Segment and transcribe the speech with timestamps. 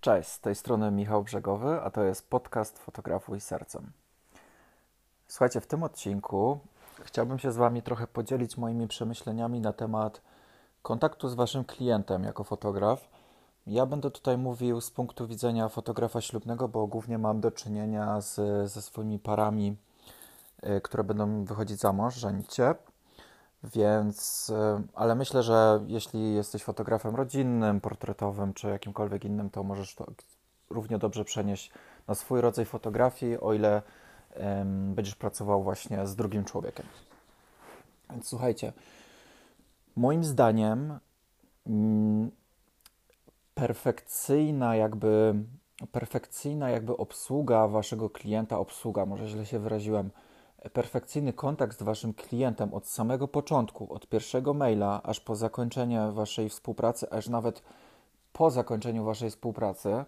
[0.00, 3.92] Cześć, z tej strony Michał Brzegowy, a to jest podcast Fotografuj Sercem.
[5.28, 6.58] Słuchajcie, w tym odcinku
[7.00, 10.20] chciałbym się z Wami trochę podzielić moimi przemyśleniami na temat
[10.82, 13.08] kontaktu z Waszym klientem jako fotograf.
[13.66, 18.34] Ja będę tutaj mówił z punktu widzenia fotografa ślubnego, bo głównie mam do czynienia z,
[18.70, 19.76] ze swoimi parami,
[20.66, 22.74] y, które będą wychodzić za mąż, żenić się.
[23.64, 29.94] Więc, y, ale myślę, że jeśli jesteś fotografem rodzinnym, portretowym czy jakimkolwiek innym, to możesz
[29.94, 30.06] to
[30.70, 31.70] równie dobrze przenieść
[32.08, 33.82] na swój rodzaj fotografii, o ile
[34.36, 36.86] um, będziesz pracował właśnie z drugim człowiekiem.
[38.10, 38.72] Więc słuchajcie,
[39.96, 40.98] moim zdaniem
[41.66, 42.30] mm,
[43.54, 45.34] perfekcyjna jakby
[45.92, 50.10] perfekcyjna jakby obsługa waszego klienta, obsługa, może źle się wyraziłem,
[50.72, 56.48] perfekcyjny kontakt z Waszym klientem od samego początku, od pierwszego maila, aż po zakończenie Waszej
[56.48, 57.62] współpracy, aż nawet
[58.32, 60.04] po zakończeniu Waszej współpracy,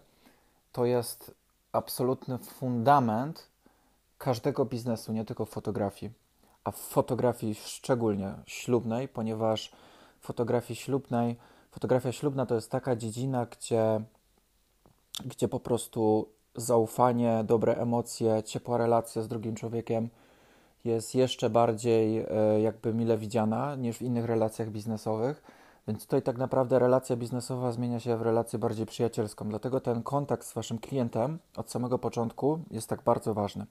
[0.73, 1.35] to jest
[1.73, 3.49] absolutny fundament
[4.19, 6.13] każdego biznesu, nie tylko fotografii,
[6.65, 9.73] a w fotografii szczególnie ślubnej, ponieważ
[10.21, 11.37] fotografii ślubnej,
[11.71, 14.01] fotografia ślubna to jest taka dziedzina, gdzie,
[15.25, 20.09] gdzie po prostu zaufanie, dobre emocje, ciepła relacja z drugim człowiekiem
[20.85, 25.43] jest jeszcze bardziej e, jakby mile widziana niż w innych relacjach biznesowych.
[25.89, 29.49] Więc tutaj tak naprawdę relacja biznesowa zmienia się w relację bardziej przyjacielską.
[29.49, 33.67] Dlatego ten kontakt z waszym klientem od samego początku jest tak bardzo ważny.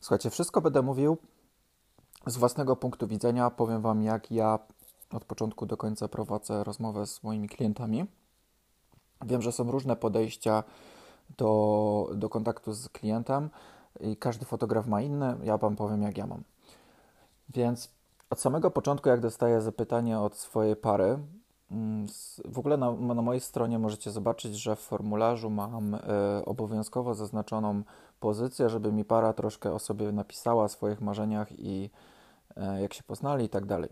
[0.00, 1.16] Słuchajcie, wszystko będę mówił
[2.26, 3.50] z własnego punktu widzenia.
[3.50, 4.58] Powiem wam, jak ja
[5.12, 8.06] od początku do końca prowadzę rozmowę z moimi klientami.
[9.24, 10.62] Wiem, że są różne podejścia
[11.36, 13.50] do, do kontaktu z klientem
[14.00, 16.42] i każdy fotograf ma inne, ja Wam powiem, jak ja mam.
[17.48, 17.90] Więc
[18.30, 21.18] od samego początku, jak dostaję zapytanie od swojej pary,
[21.70, 22.06] mm,
[22.44, 25.98] w ogóle na, na mojej stronie możecie zobaczyć, że w formularzu mam y,
[26.44, 27.82] obowiązkowo zaznaczoną
[28.20, 31.90] pozycję, żeby mi para troszkę o sobie napisała, o swoich marzeniach i
[32.56, 33.90] y, jak się poznali i tak dalej.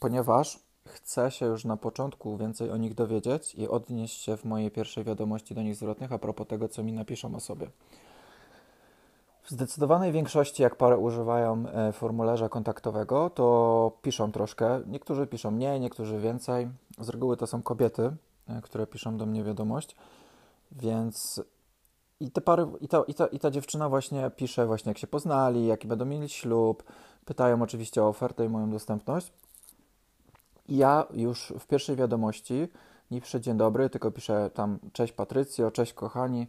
[0.00, 4.70] Ponieważ chcę się już na początku więcej o nich dowiedzieć i odnieść się w mojej
[4.70, 7.70] pierwszej wiadomości do nich zwrotnych a propos tego, co mi napiszą o sobie.
[9.48, 14.80] W zdecydowanej większości, jak pary używają e, formularza kontaktowego, to piszą troszkę.
[14.86, 16.68] Niektórzy piszą mniej, niektórzy więcej.
[16.98, 18.10] Z reguły to są kobiety,
[18.48, 19.96] e, które piszą do mnie wiadomość.
[20.72, 21.42] Więc
[22.20, 25.06] i te pary, i ta, i, ta, i ta dziewczyna właśnie pisze właśnie jak się
[25.06, 26.82] poznali, jaki będą mieli ślub.
[27.24, 29.32] Pytają oczywiście o ofertę i moją dostępność.
[30.68, 32.68] I ja już w pierwszej wiadomości
[33.10, 36.46] nie piszę dzień dobry, tylko piszę tam cześć Patrycjo, cześć kochani,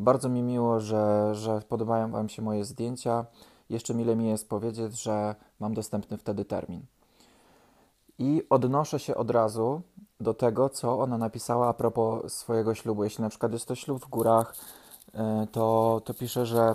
[0.00, 3.26] bardzo mi miło, że, że podobają Wam się moje zdjęcia.
[3.70, 6.82] Jeszcze mile mi jest powiedzieć, że mam dostępny wtedy termin.
[8.18, 9.82] I odnoszę się od razu
[10.20, 13.04] do tego, co ona napisała a propos swojego ślubu.
[13.04, 14.54] Jeśli na przykład jest to ślub w górach,
[15.08, 16.74] y, to, to piszę, że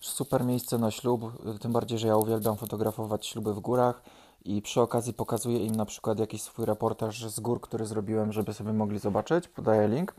[0.00, 4.02] super miejsce na ślub, tym bardziej, że ja uwielbiam fotografować śluby w górach
[4.44, 8.54] i przy okazji pokazuję im na przykład jakiś swój reportaż z gór, który zrobiłem, żeby
[8.54, 9.48] sobie mogli zobaczyć.
[9.48, 10.14] Podaję link.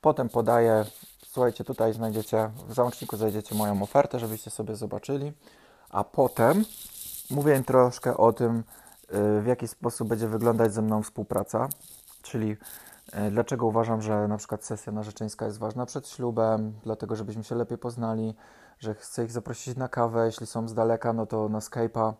[0.00, 0.84] Potem podaję
[1.34, 5.32] Słuchajcie, tutaj znajdziecie, w załączniku znajdziecie moją ofertę, żebyście sobie zobaczyli,
[5.90, 6.64] a potem
[7.30, 11.68] mówię im troszkę o tym, y, w jaki sposób będzie wyglądać ze mną współpraca,
[12.22, 17.44] czyli y, dlaczego uważam, że na przykład sesja narzeczeńska jest ważna przed ślubem, dlatego żebyśmy
[17.44, 18.34] się lepiej poznali,
[18.78, 22.12] że chcę ich zaprosić na kawę, jeśli są z daleka, no to na Skype'a,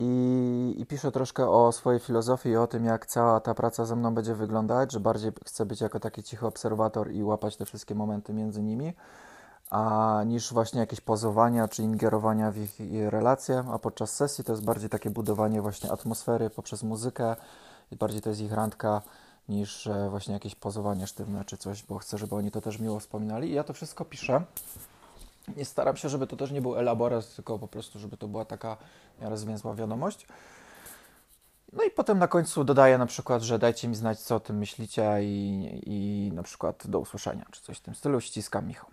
[0.00, 3.96] i, i piszę troszkę o swojej filozofii i o tym, jak cała ta praca ze
[3.96, 7.94] mną będzie wyglądać, że bardziej chcę być jako taki cichy obserwator i łapać te wszystkie
[7.94, 8.92] momenty między nimi,
[9.70, 12.78] a niż właśnie jakieś pozowania czy ingerowania w ich,
[13.08, 17.36] relacje, a podczas sesji to jest bardziej takie budowanie właśnie atmosfery poprzez muzykę
[17.92, 19.02] i bardziej to jest ich randka
[19.48, 23.00] niż e, właśnie jakieś pozowanie sztywne czy coś, bo chcę, żeby oni to też miło
[23.00, 24.42] wspominali i ja to wszystko piszę.
[25.56, 28.44] Nie staram się, żeby to też nie był elaborat, tylko po prostu, żeby to była
[28.44, 28.76] taka
[29.20, 30.26] miarę zwięzła wiadomość.
[31.72, 34.58] No i potem na końcu dodaję na przykład, że dajcie mi znać, co o tym
[34.58, 38.20] myślicie i, i na przykład do usłyszenia, czy coś w tym stylu.
[38.20, 38.90] Ściskam Michał.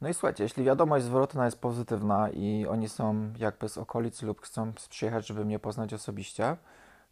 [0.00, 4.40] No i słuchajcie, jeśli wiadomość zwrotna jest pozytywna i oni są jakby z okolic lub
[4.40, 6.56] chcą przyjechać, żeby mnie poznać osobiście,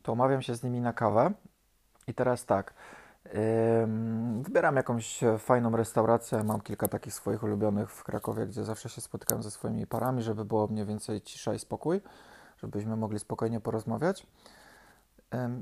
[0.03, 1.33] to umawiam się z nimi na kawę.
[2.07, 2.75] I teraz tak,
[4.43, 6.45] Wybieram jakąś fajną restaurację.
[6.45, 10.45] Mam kilka takich swoich ulubionych w Krakowie, gdzie zawsze się spotykam ze swoimi parami, żeby
[10.45, 12.01] było mniej więcej cisza i spokój,
[12.59, 14.27] żebyśmy mogli spokojnie porozmawiać.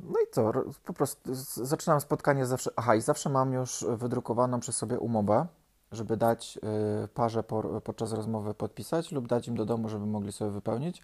[0.02, 0.52] No i co?
[0.84, 1.34] Po prostu
[1.64, 2.70] zaczynam spotkanie zawsze.
[2.76, 5.46] Aha, i zawsze mam już wydrukowaną przez sobie umowę,
[5.93, 6.58] żeby dać
[7.05, 7.43] y, parze
[7.84, 11.02] podczas rozmowy podpisać lub dać im do domu, żeby mogli sobie wypełnić,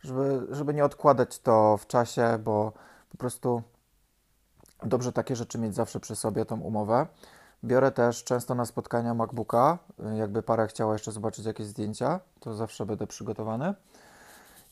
[0.00, 2.72] żeby, żeby nie odkładać to w czasie, bo
[3.10, 3.62] po prostu
[4.82, 7.06] dobrze takie rzeczy mieć zawsze przy sobie, tą umowę,
[7.64, 9.78] Biorę też często na spotkania MacBooka,
[10.18, 13.74] jakby para chciała jeszcze zobaczyć jakieś zdjęcia, to zawsze będę przygotowany.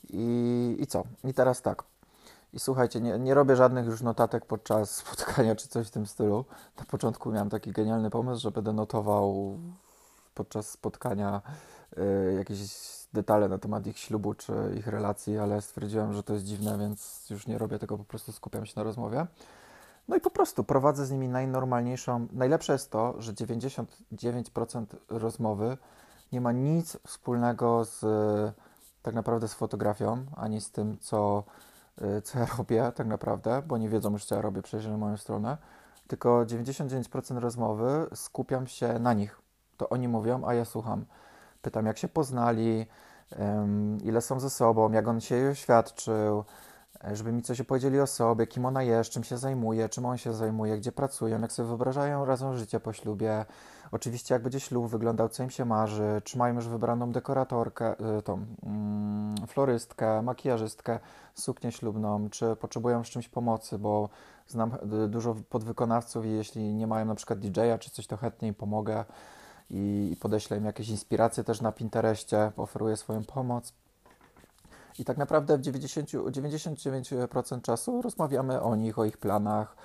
[0.09, 1.03] I, i co?
[1.23, 1.83] I teraz tak.
[2.53, 6.45] I słuchajcie, nie, nie robię żadnych już notatek podczas spotkania czy coś w tym stylu.
[6.79, 9.57] Na początku miałem taki genialny pomysł, że będę notował
[10.35, 11.41] podczas spotkania
[11.97, 12.59] y, jakieś
[13.13, 17.29] detale na temat ich ślubu czy ich relacji, ale stwierdziłem, że to jest dziwne, więc
[17.29, 19.27] już nie robię tego, po prostu skupiam się na rozmowie.
[20.09, 22.27] No i po prostu prowadzę z nimi najnormalniejszą.
[22.31, 25.77] Najlepsze jest to, że 99% rozmowy
[26.31, 28.05] nie ma nic wspólnego z
[29.03, 31.43] tak naprawdę z fotografią, ani z tym, co,
[32.01, 35.17] y, co ja robię tak naprawdę, bo nie wiedzą już, co ja robię, przejrzeli moją
[35.17, 35.57] stronę.
[36.07, 39.41] Tylko 99% rozmowy skupiam się na nich.
[39.77, 41.05] To oni mówią, a ja słucham.
[41.61, 42.85] Pytam, jak się poznali,
[44.03, 46.43] ile są ze sobą, jak on się oświadczył, E,
[47.13, 50.33] żeby mi coś opowiedzieli o sobie, kim ona jest, czym się zajmuje, czym on się
[50.33, 53.45] zajmuje, gdzie pracują, jak sobie wyobrażają razem życie po ślubie.
[53.91, 58.21] Oczywiście jak będzie ślub wyglądał, co im się marzy, czy mają już wybraną dekoratorkę, e,
[58.21, 60.99] tą mm, florystkę, makijażystkę,
[61.33, 64.09] suknię ślubną, czy potrzebują z czymś pomocy, bo
[64.47, 64.71] znam
[65.07, 69.05] dużo podwykonawców i jeśli nie mają na przykład DJ-a czy coś, to chętnie im pomogę
[69.69, 73.73] i, i podeślę im jakieś inspiracje też na Pinterestie, oferuję swoją pomoc.
[74.99, 79.75] I tak naprawdę w 90, 99% czasu rozmawiamy o nich, o ich planach.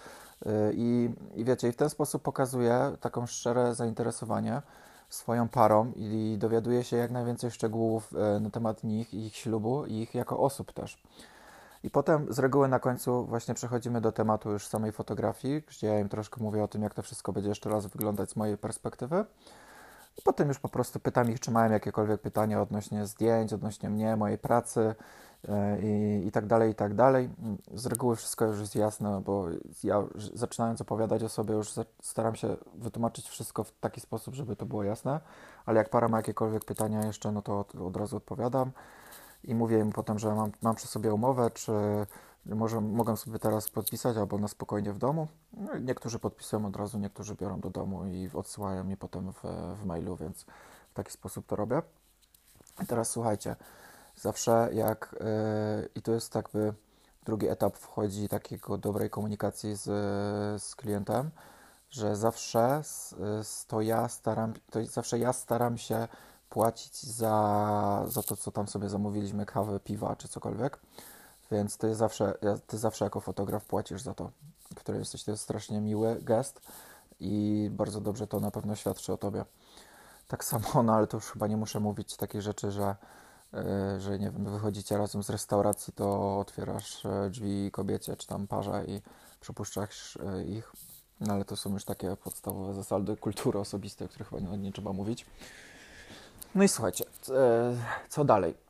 [0.46, 4.62] Y, I, I wiecie, w ten sposób pokazuję taką szczere zainteresowanie
[5.08, 9.94] swoją parą i dowiaduję się jak najwięcej szczegółów y, na temat nich, ich ślubu i
[9.94, 11.02] ich jako osób też.
[11.82, 16.00] I potem z reguły na końcu właśnie przechodzimy do tematu już samej fotografii, gdzie ja
[16.00, 19.24] im troszkę mówię o tym, jak to wszystko będzie jeszcze raz wyglądać z mojej perspektywy.
[20.18, 24.16] I potem już po prostu pytam ich, czy mają jakiekolwiek pytania odnośnie zdjęć, odnośnie mnie,
[24.16, 24.94] mojej pracy
[25.48, 27.30] e, i, i tak dalej, i tak dalej.
[27.74, 29.46] Z reguły wszystko już jest jasne, bo
[29.84, 30.02] ja
[30.34, 31.72] zaczynając opowiadać o sobie już
[32.02, 35.20] staram się wytłumaczyć wszystko w taki sposób, żeby to było jasne,
[35.66, 38.70] ale jak para ma jakiekolwiek pytania jeszcze, no to od, od razu odpowiadam
[39.44, 41.72] i mówię im potem, że mam, mam przy sobie umowę, czy
[42.46, 45.28] może mogę sobie teraz podpisać albo na spokojnie w domu.
[45.52, 49.42] No niektórzy podpisują od razu, niektórzy biorą do domu i odsyłają mi potem w,
[49.80, 50.44] w mailu, więc
[50.90, 51.82] w taki sposób to robię.
[52.82, 53.56] I teraz słuchajcie,
[54.16, 56.74] zawsze jak, yy, i to jest jakby
[57.24, 59.82] drugi etap wchodzi takiego dobrej komunikacji z,
[60.62, 61.30] z klientem,
[61.90, 62.82] że zawsze
[63.68, 66.08] to ja staram, to zawsze ja staram się
[66.48, 70.80] płacić za, za to, co tam sobie zamówiliśmy, kawę, piwa czy cokolwiek.
[71.50, 72.34] Więc ty zawsze,
[72.66, 74.30] ty zawsze jako fotograf płacisz za to,
[74.74, 75.24] który jesteś.
[75.24, 76.60] To jest strasznie miły gest
[77.20, 79.44] i bardzo dobrze to na pewno świadczy o tobie.
[80.28, 82.96] Tak samo, no ale to już chyba nie muszę mówić takich rzeczy, że,
[83.52, 83.60] yy,
[84.00, 88.84] że nie wiem, wychodzicie razem z restauracji, to otwierasz e, drzwi kobiecie czy tam parze
[88.86, 89.00] i
[89.40, 90.72] przepuszczasz yy, ich.
[91.20, 94.92] No ale to są już takie podstawowe zasady kultury osobistej, o których chyba nie, trzeba
[94.92, 95.26] mówić.
[96.54, 97.04] No i słuchajcie,
[98.08, 98.63] co dalej?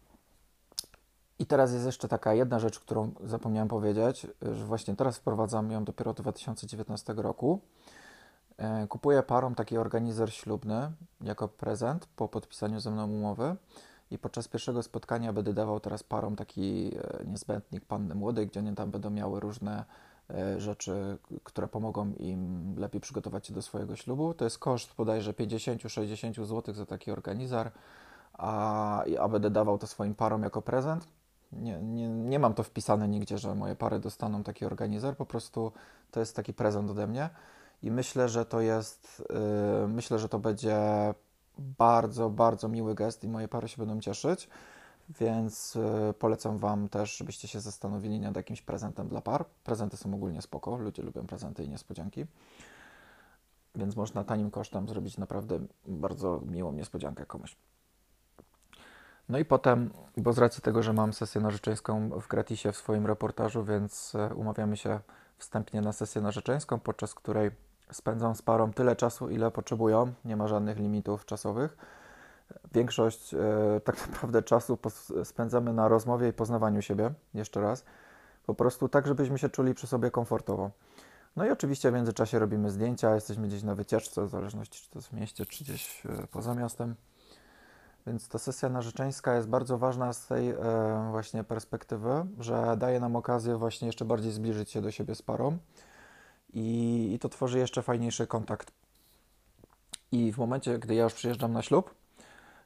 [1.39, 5.85] I teraz jest jeszcze taka jedna rzecz, którą zapomniałem powiedzieć, że właśnie teraz wprowadzam ją
[5.85, 7.61] dopiero od 2019 roku.
[8.57, 13.57] E, kupuję parom taki organizer ślubny jako prezent po podpisaniu ze mną umowy
[14.11, 18.75] i podczas pierwszego spotkania będę dawał teraz parom taki e, niezbędnik panny młodej, gdzie one
[18.75, 19.85] tam będą miały różne
[20.31, 24.35] e, rzeczy, które pomogą im lepiej przygotować się do swojego ślubu.
[24.35, 27.71] To jest koszt bodajże 50-60 zł za taki organizer,
[28.33, 31.09] a, a będę dawał to swoim parom jako prezent.
[31.61, 35.73] Nie, nie, nie mam to wpisane nigdzie, że moje pary dostaną taki organizer, po prostu
[36.11, 37.31] to jest taki prezent ode mnie
[37.83, 39.23] i myślę, że to jest,
[39.81, 40.79] yy, myślę, że to będzie
[41.59, 44.49] bardzo, bardzo miły gest i moje pary się będą cieszyć,
[45.21, 49.45] więc yy, polecam Wam też, żebyście się zastanowili nad jakimś prezentem dla par.
[49.65, 52.27] Prezenty są ogólnie spoko, ludzie lubią prezenty i niespodzianki,
[53.75, 57.57] więc można tanim kosztem zrobić naprawdę bardzo miłą niespodziankę komuś.
[59.29, 63.07] No i potem, bo z racji tego, że mam sesję narzeczeńską w gratisie w swoim
[63.07, 65.01] reportażu, więc e, umawiamy się
[65.39, 67.51] wstępnie na sesję narzeczeńską, podczas której
[67.93, 70.13] spędzam z parą tyle czasu, ile potrzebują.
[70.25, 71.77] Nie ma żadnych limitów czasowych.
[72.75, 73.39] Większość e,
[73.85, 74.79] tak naprawdę czasu
[75.25, 77.85] spędzamy na rozmowie i poznawaniu siebie, jeszcze raz.
[78.47, 80.71] Po prostu tak, żebyśmy się czuli przy sobie komfortowo.
[81.37, 84.99] No i oczywiście w międzyczasie robimy zdjęcia, jesteśmy gdzieś na wycieczce, w zależności czy to
[84.99, 86.95] jest w mieście, czy gdzieś e, poza miastem.
[88.07, 90.57] Więc ta sesja narzeczeńska jest bardzo ważna z tej e,
[91.11, 95.59] właśnie perspektywy, że daje nam okazję właśnie jeszcze bardziej zbliżyć się do siebie z parą
[96.53, 98.73] i, i to tworzy jeszcze fajniejszy kontakt.
[100.13, 101.95] I w momencie, gdy ja już przyjeżdżam na ślub,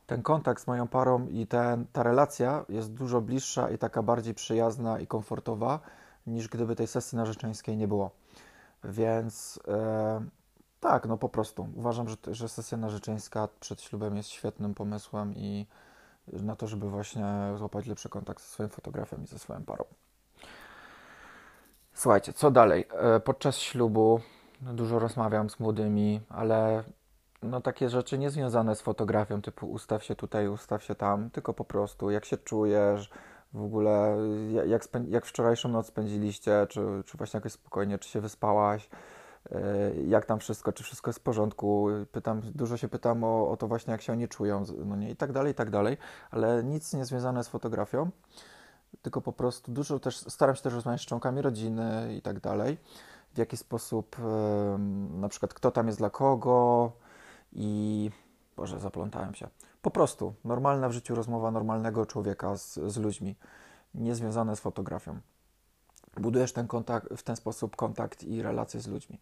[0.07, 4.35] ten kontakt z moją parą i ten, ta relacja jest dużo bliższa i taka bardziej
[4.35, 5.81] przyjazna i komfortowa,
[6.27, 8.11] niż gdyby tej sesji narzeczeńskiej nie było.
[8.85, 10.21] Więc e,
[10.81, 11.69] Tak, no po prostu.
[11.77, 15.67] Uważam, że, że sesja narzeczeńska przed ślubem jest świetnym pomysłem i
[16.33, 17.25] na to, żeby właśnie
[17.57, 19.85] złapać lepszy kontakt ze swoim fotografem i ze swoją parą.
[21.95, 22.89] Słuchajcie, co dalej?
[22.93, 24.21] E, podczas ślubu
[24.61, 26.85] dużo rozmawiam z młodymi, ale
[27.43, 31.55] no takie rzeczy nie związane z fotografią, typu ustaw się tutaj, ustaw się tam, tylko
[31.55, 33.11] po prostu jak się czujesz,
[33.53, 34.17] w ogóle
[34.67, 38.89] jak, jak wczorajszą noc spędziliście, czy, czy właśnie jakoś spokojnie, czy się wyspałaś,
[40.07, 41.89] jak tam wszystko, czy wszystko jest w porządku.
[42.13, 45.17] Pytam, dużo się pytam o, o to właśnie, jak się oni czują, no nie, i
[45.17, 45.97] tak dalej, i tak dalej,
[46.31, 48.11] ale nic nie związane z fotografią,
[49.03, 52.79] tylko po prostu dużo też, staram się też rozmawiać z członkami rodziny i tak dalej,
[53.35, 54.17] w jaki sposób,
[55.11, 56.93] na przykład kto tam jest dla kogo
[57.53, 58.11] i,
[58.57, 59.49] Boże, zaplątałem się.
[59.83, 63.37] Po prostu normalna w życiu rozmowa normalnego człowieka z, z ludźmi,
[63.95, 65.19] niezwiązane z fotografią.
[66.17, 69.21] Budujesz ten kontakt, w ten sposób kontakt i relacje z ludźmi.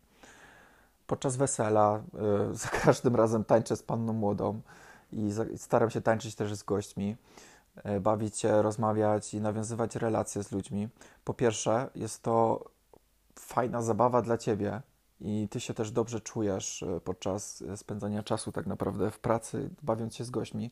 [1.06, 2.02] Podczas wesela
[2.50, 4.60] y, za każdym razem tańczę z panną młodą
[5.12, 7.16] i staram się tańczyć też z gośćmi,
[7.96, 10.88] y, bawić się, rozmawiać i nawiązywać relacje z ludźmi.
[11.24, 12.64] Po pierwsze, jest to
[13.34, 14.82] fajna zabawa dla ciebie,
[15.20, 20.16] i ty się też dobrze czujesz e, podczas spędzania czasu tak naprawdę w pracy, bawiąc
[20.16, 20.70] się z gośćmi.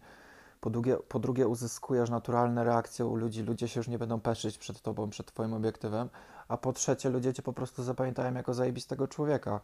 [0.61, 4.59] Po drugie, po drugie uzyskujesz naturalne reakcje u ludzi, ludzie się już nie będą peszyć
[4.59, 6.09] przed tobą, przed twoim obiektywem,
[6.49, 9.61] a po trzecie ludzie cię po prostu zapamiętają jako zajebistego człowieka,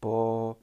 [0.00, 0.54] bo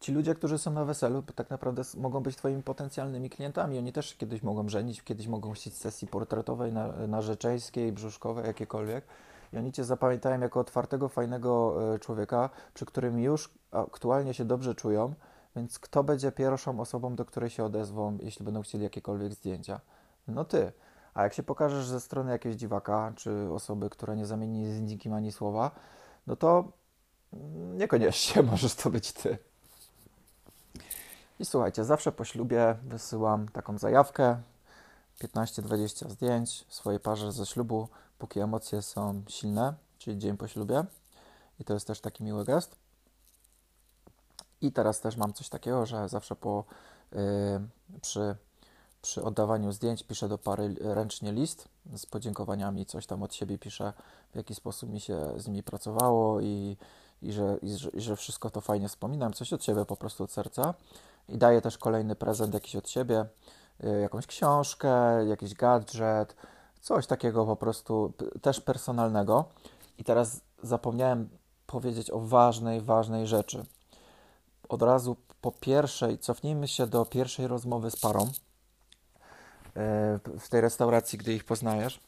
[0.00, 3.78] ci ludzie, którzy są na weselu, tak naprawdę mogą być twoimi potencjalnymi klientami.
[3.78, 6.72] Oni też kiedyś mogą żenić, kiedyś mogą chcieć sesji portretowej,
[7.08, 9.04] narzeczeńskiej, brzuszkowej, jakiekolwiek
[9.52, 14.74] i oni cię zapamiętają jako otwartego, fajnego e, człowieka, przy którym już aktualnie się dobrze
[14.74, 15.14] czują,
[15.56, 19.80] więc kto będzie pierwszą osobą, do której się odezwą, jeśli będą chcieli jakiekolwiek zdjęcia?
[20.28, 20.72] No ty.
[21.14, 25.12] A jak się pokażesz ze strony jakiegoś dziwaka, czy osoby, która nie zamieni z nikim
[25.12, 25.70] ani słowa,
[26.26, 26.72] no to
[27.76, 29.38] niekoniecznie możesz to być ty.
[31.38, 34.42] I słuchajcie, zawsze po ślubie wysyłam taką zajawkę,
[35.20, 40.84] 15-20 zdjęć swojej parze ze ślubu, póki emocje są silne, czyli dzień po ślubie.
[41.60, 42.76] I to jest też taki miły gest.
[44.60, 46.64] I teraz też mam coś takiego, że zawsze po,
[47.12, 47.20] yy,
[48.00, 48.36] przy,
[49.02, 53.92] przy oddawaniu zdjęć piszę do pary ręcznie list z podziękowaniami, coś tam od siebie piszę,
[54.32, 56.76] w jaki sposób mi się z nimi pracowało i,
[57.22, 60.24] i, że, i, że, i że wszystko to fajnie wspominam, coś od siebie po prostu
[60.24, 60.74] od serca.
[61.28, 63.26] I daję też kolejny prezent jakiś od siebie,
[63.80, 66.36] yy, jakąś książkę, jakiś gadżet,
[66.86, 69.44] Coś takiego po prostu też personalnego.
[69.98, 71.28] I teraz zapomniałem
[71.66, 73.64] powiedzieć o ważnej, ważnej rzeczy.
[74.68, 78.30] Od razu po pierwszej, cofnijmy się do pierwszej rozmowy z parą e,
[80.38, 82.00] w tej restauracji, gdy ich poznajesz.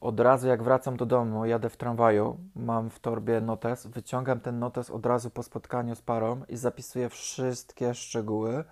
[0.00, 4.58] Od razu jak wracam do domu, jadę w tramwaju, mam w torbie notes, wyciągam ten
[4.58, 8.64] notes od razu po spotkaniu z parą i zapisuję wszystkie szczegóły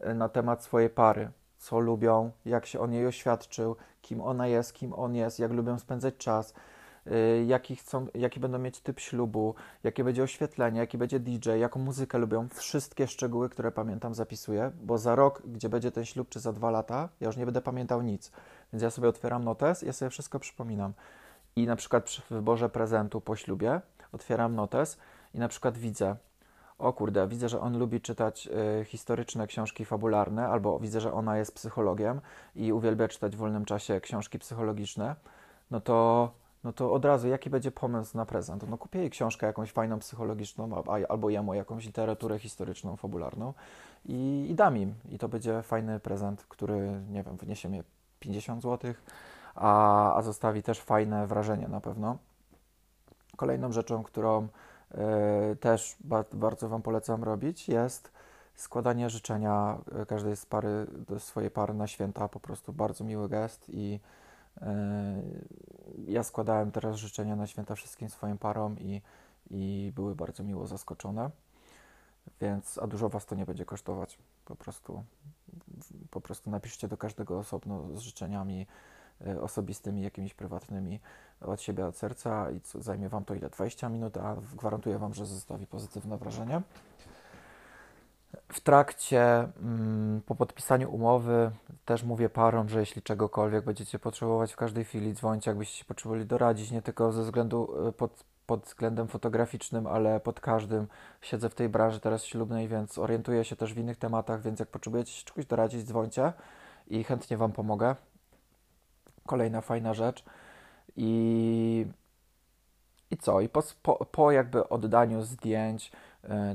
[0.00, 1.30] e, na temat swojej pary.
[1.58, 5.78] Co lubią, jak się o niej oświadczył, kim ona jest, kim on jest, jak lubią
[5.78, 6.54] spędzać czas,
[7.46, 9.54] jaki, chcą, jaki będą mieć typ ślubu,
[9.84, 12.48] jakie będzie oświetlenie, jaki będzie DJ, jaką muzykę lubią.
[12.48, 16.70] Wszystkie szczegóły, które pamiętam, zapisuję, bo za rok, gdzie będzie ten ślub, czy za dwa
[16.70, 18.32] lata, ja już nie będę pamiętał nic.
[18.72, 20.92] Więc ja sobie otwieram notes, ja sobie wszystko przypominam.
[21.56, 23.80] I na przykład przy wyborze prezentu po ślubie
[24.12, 24.98] otwieram notes
[25.34, 26.16] i na przykład widzę,
[26.78, 28.48] o kurde, widzę, że on lubi czytać
[28.80, 32.20] y, historyczne książki fabularne, albo widzę, że ona jest psychologiem
[32.56, 35.16] i uwielbia czytać w wolnym czasie książki psychologiczne,
[35.70, 36.30] no to,
[36.64, 38.68] no to od razu jaki będzie pomysł na prezent?
[38.68, 43.54] No kupię jej książkę jakąś fajną psychologiczną, albo jemu jakąś literaturę historyczną, fabularną
[44.04, 44.94] i, i dam im.
[45.10, 47.84] I to będzie fajny prezent, który, nie wiem, wyniesie mnie
[48.20, 48.94] 50 zł,
[49.54, 52.18] a, a zostawi też fajne wrażenie na pewno.
[53.36, 54.48] Kolejną rzeczą, którą
[54.94, 55.96] E, też
[56.32, 58.12] bardzo Wam polecam robić, jest
[58.54, 62.28] składanie życzenia e, każdej z pary do swojej pary na święta.
[62.28, 64.00] Po prostu bardzo miły gest i
[64.60, 65.22] e,
[66.08, 69.02] ja składałem teraz życzenia na święta wszystkim swoim parom i,
[69.50, 71.30] i były bardzo miło zaskoczone.
[72.40, 74.18] Więc, a dużo Was to nie będzie kosztować.
[74.44, 75.04] Po prostu,
[76.10, 78.66] po prostu napiszcie do każdego osobno z życzeniami
[79.40, 81.00] osobistymi, jakimiś prywatnymi
[81.40, 83.50] od siebie, od serca i co, zajmie Wam to ile?
[83.50, 86.62] 20 minut, a gwarantuję Wam, że zostawi pozytywne wrażenie.
[88.48, 91.50] W trakcie, mm, po podpisaniu umowy,
[91.84, 96.26] też mówię parom, że jeśli czegokolwiek będziecie potrzebować w każdej chwili, dzwońcie, jakbyście się potrzebowali
[96.26, 100.86] doradzić, nie tylko ze względu e, pod, pod względem fotograficznym, ale pod każdym.
[101.20, 104.68] Siedzę w tej branży teraz ślubnej, więc orientuję się też w innych tematach, więc jak
[104.68, 106.32] potrzebujecie się czegoś doradzić, dzwońcie
[106.86, 107.96] i chętnie Wam pomogę.
[109.26, 110.24] Kolejna fajna rzecz.
[110.96, 111.86] I,
[113.10, 113.40] i co?
[113.40, 113.62] I po,
[114.12, 115.92] po, jakby oddaniu zdjęć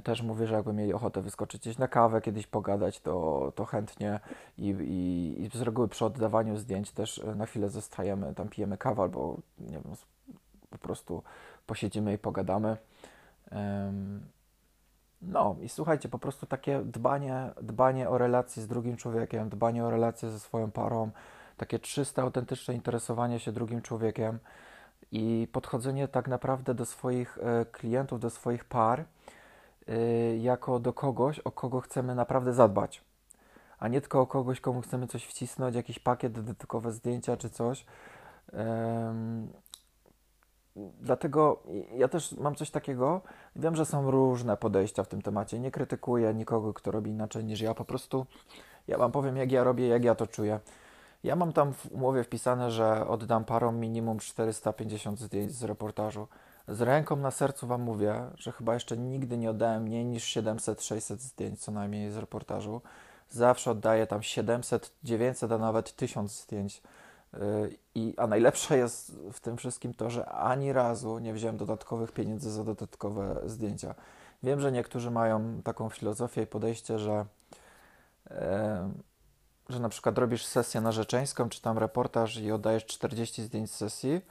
[0.04, 4.20] też mówię, że jakby mieli ochotę wyskoczyć gdzieś na kawę, kiedyś pogadać, to, to chętnie
[4.58, 8.78] i, i, i z reguły przy oddawaniu zdjęć też e, na chwilę zostajemy, tam pijemy
[8.78, 9.84] kawę albo nie wiem,
[10.70, 11.24] po prostu
[11.66, 12.78] posiedzimy i pogadamy.
[15.22, 19.90] No i słuchajcie, po prostu takie dbanie, dbanie o relacje z drugim człowiekiem, dbanie o
[19.90, 21.12] relacje ze swoją parą,
[21.58, 24.40] takie czyste, autentyczne interesowanie się drugim człowiekiem
[25.12, 29.06] i podchodzenie tak naprawdę do swoich e, klientów, do swoich par
[30.40, 33.04] jako do kogoś, o kogo chcemy naprawdę zadbać,
[33.80, 37.86] a nie tylko o kogoś, komu chcemy coś wcisnąć, jakiś pakiet, dodatkowe zdjęcia czy coś.
[41.02, 41.64] Dlatego
[41.96, 43.22] ja też mam coś takiego.
[43.56, 45.60] Wiem, że są różne podejścia w tym temacie.
[45.60, 47.74] Nie krytykuję nikogo, kto robi inaczej niż ja.
[47.74, 48.26] Po prostu
[48.88, 50.60] ja Wam powiem, jak ja robię, jak ja to czuję.
[51.24, 56.28] Ja mam tam w umowie wpisane, że oddam parom minimum 450 zdjęć z reportażu.
[56.68, 61.18] Z ręką na sercu Wam mówię, że chyba jeszcze nigdy nie oddałem mniej niż 700-600
[61.18, 62.82] zdjęć co najmniej z reportażu.
[63.30, 66.82] Zawsze oddaję tam 700, 900, a nawet 1000 zdjęć.
[67.34, 67.40] Y,
[67.96, 72.52] I, a najlepsze jest w tym wszystkim to, że ani razu nie wziąłem dodatkowych pieniędzy
[72.52, 73.96] za dodatkowe zdjęcia.
[74.44, 77.26] Wiem, że niektórzy mają taką filozofię i podejście, że,
[79.70, 84.22] że na przykład robisz sesję narzeczeńską, czy tam reportaż i oddajesz 40 zdjęć sesji,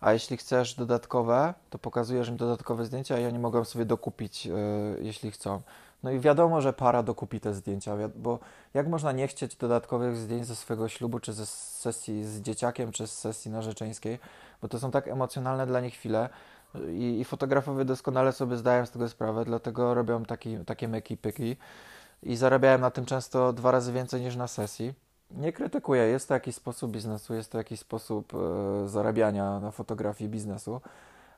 [0.00, 4.54] a jeśli chcesz dodatkowe, to pokazujesz im dodatkowe zdjęcia i oni mogą sobie dokupić, yy,
[5.00, 5.60] jeśli chcą.
[6.02, 8.38] No i wiadomo, że para dokupi te zdjęcia, bo
[8.74, 13.06] jak można nie chcieć dodatkowych zdjęć ze swojego ślubu, czy ze sesji z dzieciakiem, czy
[13.06, 14.18] z sesji narzeczeńskiej,
[14.62, 16.28] bo to są tak emocjonalne dla nich chwile
[16.88, 21.56] i, i fotografowie doskonale sobie zdają z tego sprawę, dlatego robią taki, takie myki-pyki
[22.22, 24.94] i zarabiają na tym często dwa razy więcej niż na sesji
[25.30, 26.02] nie krytykuję.
[26.02, 30.80] Jest to jakiś sposób biznesu, jest to jakiś sposób e, zarabiania na fotografii biznesu,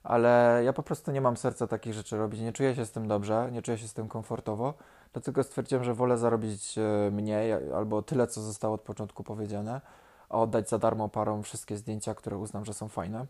[0.03, 2.41] ale ja po prostu nie mam serca takich rzeczy robić.
[2.41, 4.75] Nie czuję się z tym dobrze, nie czuję się z tym komfortowo.
[5.13, 9.81] Dlatego stwierdziłem, że wolę zarobić e, mniej albo tyle, co zostało od początku powiedziane,
[10.29, 13.27] a oddać za darmo parom wszystkie zdjęcia, które uznam, że są fajne,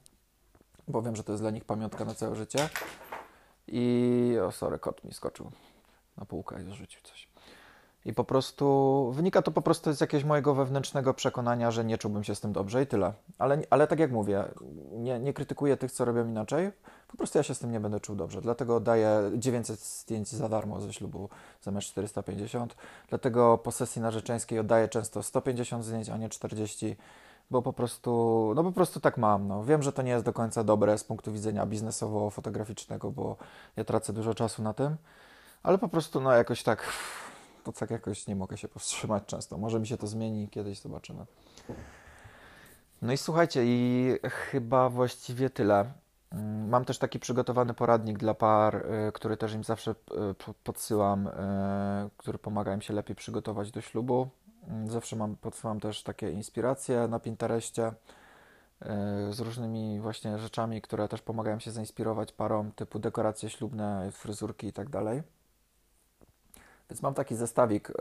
[0.88, 2.68] bo wiem, że to jest dla nich pamiątka na całe życie.
[3.66, 5.50] I o, sorry, kot mi skoczył
[6.16, 7.31] na półkę i zrzucił coś.
[8.04, 12.24] I po prostu wynika to po prostu z jakiegoś mojego wewnętrznego przekonania, że nie czułbym
[12.24, 13.12] się z tym dobrze i tyle.
[13.38, 14.44] Ale, ale tak jak mówię,
[14.92, 16.72] nie, nie krytykuję tych, co robią inaczej.
[17.08, 18.40] Po prostu ja się z tym nie będę czuł dobrze.
[18.40, 21.28] Dlatego daję 900 zdjęć za darmo ze ślubu
[21.62, 22.76] zamiast 450.
[23.08, 26.96] Dlatego po sesji narzeczeńskiej oddaję często 150 zdjęć, a nie 40
[27.50, 29.48] bo po prostu, no po prostu tak mam.
[29.48, 29.64] No.
[29.64, 33.36] Wiem, że to nie jest do końca dobre z punktu widzenia biznesowo-fotograficznego, bo
[33.76, 34.96] ja tracę dużo czasu na tym,
[35.62, 36.92] ale po prostu no jakoś tak
[37.62, 39.58] to tak jakoś nie mogę się powstrzymać często.
[39.58, 41.26] Może mi się to zmieni, kiedyś zobaczymy.
[43.02, 45.92] No i słuchajcie, i chyba właściwie tyle.
[46.32, 49.94] Mm, mam też taki przygotowany poradnik dla par, y, który też im zawsze y,
[50.64, 51.30] podsyłam, y,
[52.16, 54.28] który pomaga im się lepiej przygotować do ślubu.
[54.68, 57.92] Mm, zawsze mam, podsyłam też takie inspiracje na Pinterestie
[59.30, 64.72] z różnymi właśnie rzeczami, które też pomagają się zainspirować parom, typu dekoracje ślubne, fryzurki i
[64.72, 65.22] tak dalej.
[66.92, 67.94] Więc mam taki zestawik, e,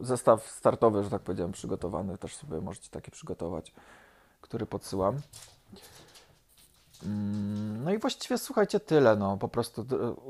[0.00, 2.18] zestaw startowy, że tak powiedziałem, przygotowany.
[2.18, 3.72] Też sobie możecie taki przygotować,
[4.40, 5.20] który podsyłam.
[7.04, 9.16] Mm, no i właściwie słuchajcie, tyle.
[9.16, 9.86] No, po prostu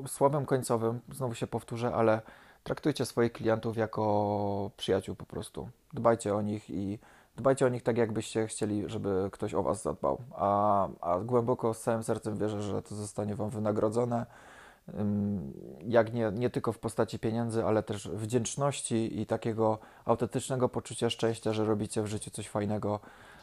[0.06, 2.20] słowem końcowym, znowu się powtórzę, ale
[2.64, 5.68] traktujcie swoich klientów jako przyjaciół po prostu.
[5.92, 6.98] Dbajcie o nich i
[7.36, 10.18] dbajcie o nich tak, jakbyście chcieli, żeby ktoś o Was zadbał.
[10.34, 14.26] A, a głęboko z całym sercem wierzę, że to zostanie Wam wynagrodzone
[15.88, 21.52] jak nie, nie tylko w postaci pieniędzy, ale też wdzięczności i takiego autentycznego poczucia szczęścia,
[21.52, 23.00] że robicie w życiu coś fajnego.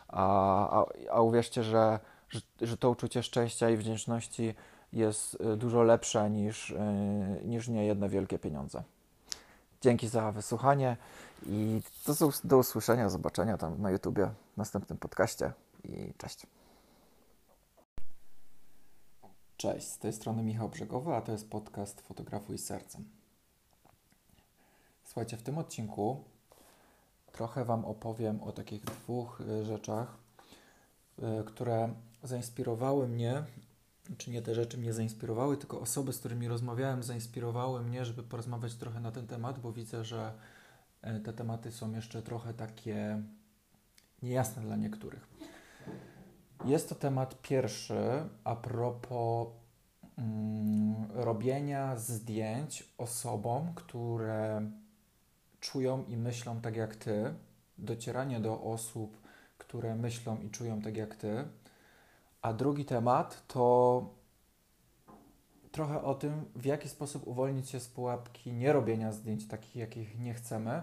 [0.08, 4.53] A, a, a uwierzcie, że, że, że to uczucie szczęścia i wdzięczności
[4.93, 6.75] jest y, dużo lepsze niż, y,
[7.45, 8.84] niż nie jedne wielkie pieniądze.
[9.82, 10.97] Dzięki za wysłuchanie
[11.45, 15.51] i do, do usłyszenia, zobaczenia tam na YouTubie w następnym podcaście
[15.84, 16.47] i cześć.
[19.63, 23.06] Cześć, z tej strony Michał Brzegowy, a to jest podcast Fotografuj Sercem.
[25.04, 26.23] Słuchajcie, w tym odcinku
[27.32, 30.17] trochę Wam opowiem o takich dwóch y, rzeczach,
[31.19, 33.43] y, które zainspirowały mnie,
[34.17, 38.76] czy nie te rzeczy mnie zainspirowały, tylko osoby, z którymi rozmawiałem, zainspirowały mnie, żeby porozmawiać
[38.76, 40.34] trochę na ten temat, bo widzę, że
[41.04, 43.23] y, te tematy są jeszcze trochę takie
[44.23, 45.28] niejasne dla niektórych.
[46.65, 49.47] Jest to temat pierwszy a propos
[50.17, 54.62] mm, robienia zdjęć osobom, które
[55.60, 57.34] czują i myślą tak jak ty,
[57.78, 59.17] docieranie do osób,
[59.58, 61.43] które myślą i czują tak jak ty.
[62.41, 64.06] A drugi temat to
[65.71, 70.34] trochę o tym, w jaki sposób uwolnić się z pułapki nierobienia zdjęć takich, jakich nie
[70.34, 70.82] chcemy,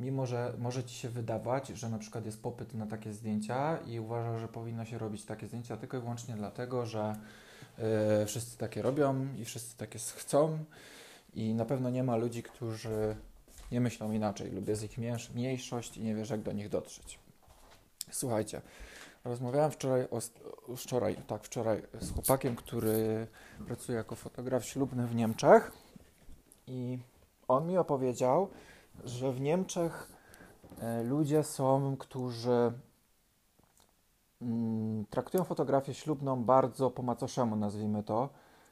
[0.00, 4.00] mimo że może Ci się wydawać, że na przykład jest popyt na takie zdjęcia i
[4.00, 7.16] uważasz, że powinno się robić takie zdjęcia tylko i wyłącznie dlatego, że
[7.78, 10.58] yy, wszyscy takie robią i wszyscy takie chcą
[11.34, 13.16] i na pewno nie ma ludzi, którzy
[13.72, 14.98] nie myślą inaczej lub jest ich
[15.34, 17.18] mniejszość i nie wiesz, jak do nich dotrzeć.
[18.10, 18.60] Słuchajcie,
[19.24, 20.20] rozmawiałem wczoraj, o,
[20.76, 23.26] wczoraj, tak, wczoraj z chłopakiem, który
[23.66, 25.72] pracuje jako fotograf ślubny w Niemczech
[26.66, 26.98] i
[27.48, 28.48] on mi opowiedział,
[29.04, 30.08] że w Niemczech
[30.80, 32.72] e, ludzie są, którzy
[34.42, 38.28] mm, traktują fotografię ślubną bardzo po macoszemu, nazwijmy to,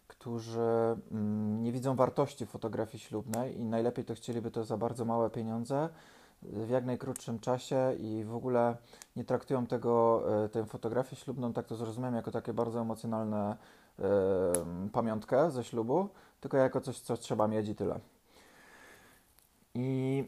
[0.06, 5.30] którzy mm, nie widzą wartości fotografii ślubnej i najlepiej to chcieliby to za bardzo małe
[5.30, 5.88] pieniądze
[6.42, 8.76] w jak najkrótszym czasie i w ogóle
[9.16, 13.56] nie traktują tego, e, tę fotografię ślubną, tak to zrozumiałem, jako takie bardzo emocjonalne
[13.98, 14.02] y,
[14.92, 16.08] pamiątkę ze ślubu,
[16.40, 18.00] tylko jako coś, co trzeba mieć i tyle.
[19.78, 20.24] I,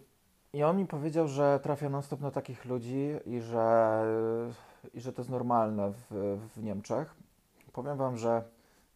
[0.52, 4.04] I on mi powiedział, że trafia non-stop na takich ludzi i że,
[4.94, 7.14] i że to jest normalne w, w Niemczech.
[7.72, 8.42] Powiem Wam, że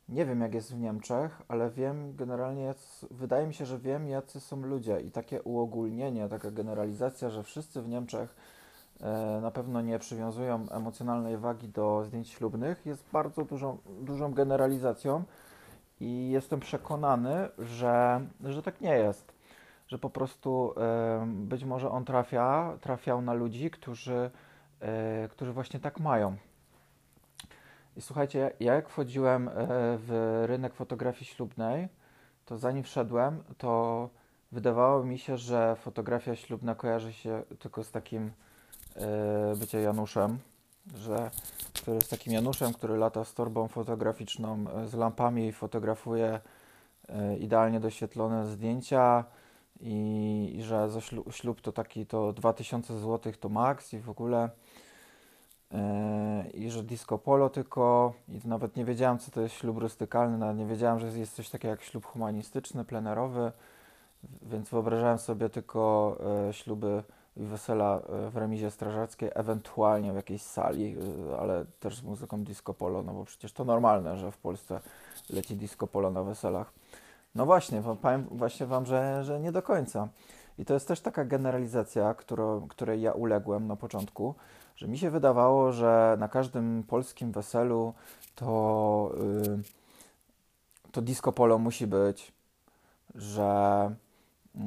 [0.08, 2.74] nie wiem, jak jest w Niemczech, ale wiem generalnie,
[3.10, 7.82] wydaje mi się, że wiem, jacy są ludzie i takie uogólnienie, taka generalizacja, że wszyscy
[7.82, 8.36] w Niemczech
[9.00, 15.24] e, na pewno nie przywiązują emocjonalnej wagi do zdjęć ślubnych, jest bardzo dużą, dużą generalizacją
[16.00, 19.33] i jestem przekonany, że, że tak nie jest.
[19.88, 20.74] Że po prostu
[21.26, 24.30] być może on trafia, trafiał na ludzi, którzy,
[24.80, 26.36] e, którzy właśnie tak mają.
[27.96, 29.52] I słuchajcie, ja jak wchodziłem e,
[29.98, 31.88] w rynek fotografii ślubnej,
[32.44, 34.08] to zanim wszedłem, to
[34.52, 38.32] wydawało mi się, że fotografia ślubna kojarzy się tylko z takim
[38.96, 40.38] e, bycie Januszem,
[40.94, 41.30] że
[41.74, 46.40] który jest takim Januszem, który lata z torbą fotograficzną, z lampami i fotografuje
[47.40, 49.24] idealnie doświetlone zdjęcia
[49.80, 54.10] i, i że za ślub, ślub to taki to 2000 zł to maks i w
[54.10, 54.50] ogóle
[56.54, 60.56] i że disco polo tylko, i nawet nie wiedziałem, co to jest ślub rustykalny, nawet
[60.56, 63.52] nie wiedziałem, że jest coś takiego jak ślub humanistyczny, plenerowy,
[64.42, 66.16] więc wyobrażałem sobie tylko
[66.48, 67.02] e, śluby
[67.36, 70.96] i wesela e, w remizie strażackiej, ewentualnie w jakiejś sali,
[71.38, 74.80] ale też z muzyką disco polo, no bo przecież to normalne, że w Polsce
[75.30, 76.72] leci disco polo na weselach.
[77.34, 80.08] No właśnie, powiem właśnie Wam, że, że nie do końca.
[80.58, 84.34] I to jest też taka generalizacja, którą, której ja uległem na początku,
[84.76, 87.94] że mi się wydawało, że na każdym polskim weselu
[88.34, 89.12] to,
[89.46, 89.62] yy,
[90.92, 92.32] to disco polo musi być,
[93.14, 93.90] że
[94.54, 94.62] yy,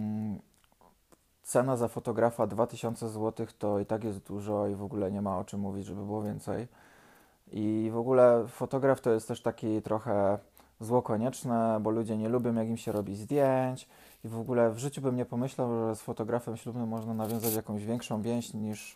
[1.44, 5.38] cena za fotografa 2000 zł to i tak jest dużo i w ogóle nie ma
[5.38, 6.68] o czym mówić, żeby było więcej.
[7.52, 10.40] I w ogóle fotograf to jest też taki trochę
[10.80, 13.88] zło konieczne, bo ludzie nie lubią, jak im się robi zdjęć.
[14.26, 17.86] I w ogóle w życiu bym nie pomyślał, że z fotografem ślubnym można nawiązać jakąś
[17.86, 18.96] większą więź niż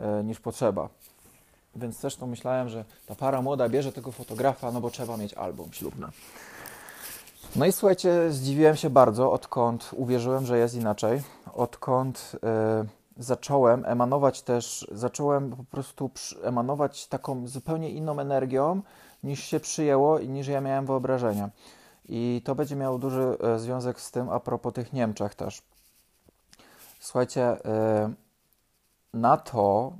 [0.00, 0.88] E, niż potrzeba.
[1.76, 5.72] Więc też myślałem, że ta para młoda bierze tego fotografa, no bo trzeba mieć album
[5.72, 6.06] ślubny.
[7.56, 11.22] No i słuchajcie, zdziwiłem się bardzo, odkąd uwierzyłem, że jest inaczej,
[11.54, 12.88] odkąd y,
[13.22, 16.10] zacząłem emanować też, zacząłem po prostu
[16.42, 18.82] emanować taką zupełnie inną energią,
[19.22, 21.50] niż się przyjęło i niż ja miałem wyobrażenia.
[22.08, 25.62] I to będzie miało duży y, związek z tym a propos tych Niemczech też.
[27.00, 27.58] Słuchajcie, y,
[29.14, 29.92] na to,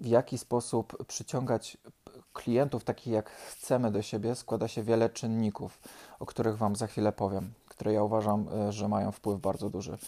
[0.00, 1.78] w jaki sposób przyciągać
[2.32, 5.80] klientów takich jak chcemy do siebie, składa się wiele czynników,
[6.20, 9.98] o których Wam za chwilę powiem, które ja uważam, e, że mają wpływ bardzo duży.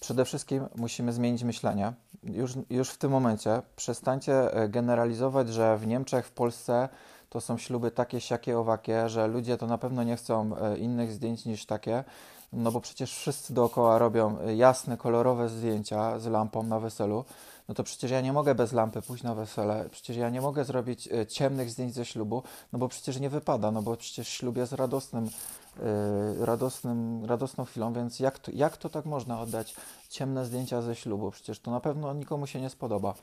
[0.00, 1.92] Przede wszystkim musimy zmienić myślenie.
[2.22, 6.88] Już, już w tym momencie przestańcie e, generalizować, że w Niemczech, w Polsce
[7.30, 11.12] to są śluby takie, siakie, owakie, że ludzie to na pewno nie chcą e, innych
[11.12, 12.04] zdjęć niż takie,
[12.52, 17.24] no bo przecież wszyscy dookoła robią jasne, kolorowe zdjęcia z lampą na weselu
[17.68, 20.64] no to przecież ja nie mogę bez lampy pójść na wesele, przecież ja nie mogę
[20.64, 24.56] zrobić y, ciemnych zdjęć ze ślubu, no bo przecież nie wypada, no bo przecież ślub
[24.56, 29.74] jest radosnym, y, radosnym, radosną chwilą, więc jak to, jak to tak można oddać
[30.08, 31.30] ciemne zdjęcia ze ślubu?
[31.30, 33.14] Przecież to na pewno nikomu się nie spodoba.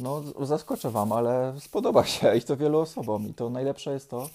[0.00, 3.28] No, zaskoczę Wam, ale spodoba się i to wielu osobom.
[3.28, 4.28] I to najlepsze jest to,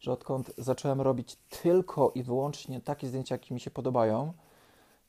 [0.00, 4.32] że odkąd zacząłem robić tylko i wyłącznie takie zdjęcia, jakie mi się podobają,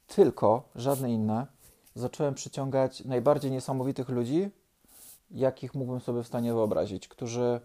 [0.07, 1.47] tylko, żadne inne,
[1.95, 4.49] zacząłem przyciągać najbardziej niesamowitych ludzi,
[5.31, 7.61] jakich mógłbym sobie w stanie wyobrazić, którzy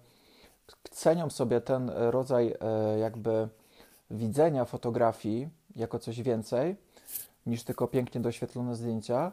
[0.90, 3.49] cenią sobie ten rodzaj e, jakby
[4.11, 6.77] widzenia fotografii jako coś więcej
[7.46, 9.33] niż tylko pięknie doświetlone zdjęcia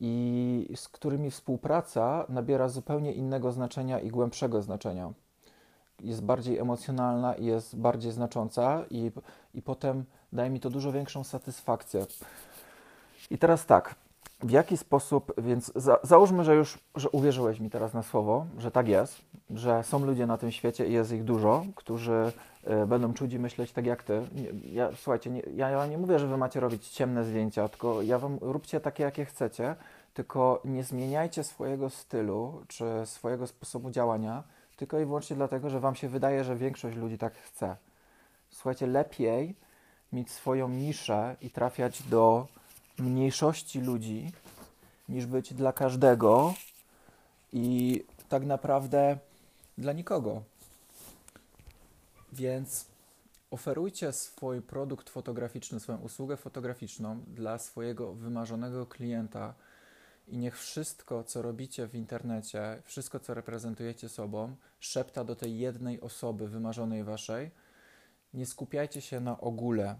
[0.00, 5.12] i z którymi współpraca nabiera zupełnie innego znaczenia i głębszego znaczenia.
[6.00, 9.10] jest bardziej emocjonalna i jest bardziej znacząca i,
[9.54, 12.06] i potem daje mi to dużo większą satysfakcję.
[13.30, 13.94] I teraz tak,
[14.42, 18.70] w jaki sposób, więc za, załóżmy, że już że uwierzyłeś mi teraz na słowo, że
[18.70, 22.32] tak jest, że są ludzie na tym świecie i jest ich dużo, którzy
[22.82, 24.22] y, będą czuć i myśleć tak jak ty.
[24.64, 28.18] Ja, słuchajcie, nie, ja, ja nie mówię, że wy macie robić ciemne zdjęcia, tylko ja
[28.18, 29.76] wam róbcie takie, jakie chcecie,
[30.14, 34.42] tylko nie zmieniajcie swojego stylu czy swojego sposobu działania,
[34.76, 37.76] tylko i wyłącznie dlatego, że wam się wydaje, że większość ludzi tak chce.
[38.50, 39.54] Słuchajcie, lepiej
[40.12, 42.46] mieć swoją niszę i trafiać do
[43.00, 44.32] mniejszości ludzi,
[45.08, 46.54] niż być dla każdego
[47.52, 49.18] i tak naprawdę
[49.78, 50.42] dla nikogo.
[52.32, 52.86] Więc
[53.50, 59.54] oferujcie swój produkt fotograficzny, swoją usługę fotograficzną dla swojego wymarzonego klienta
[60.28, 66.00] i niech wszystko, co robicie w internecie, wszystko, co reprezentujecie sobą, szepta do tej jednej
[66.00, 67.50] osoby wymarzonej waszej.
[68.34, 69.96] Nie skupiajcie się na ogóle,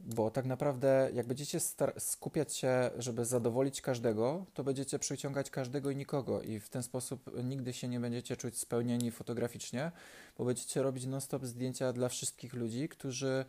[0.00, 1.58] bo tak naprawdę, jak będziecie
[1.98, 7.30] skupiać się, żeby zadowolić każdego, to będziecie przyciągać każdego i nikogo, i w ten sposób
[7.44, 9.92] nigdy się nie będziecie czuć spełnieni fotograficznie,
[10.38, 13.44] bo będziecie robić non-stop zdjęcia dla wszystkich ludzi, którzy,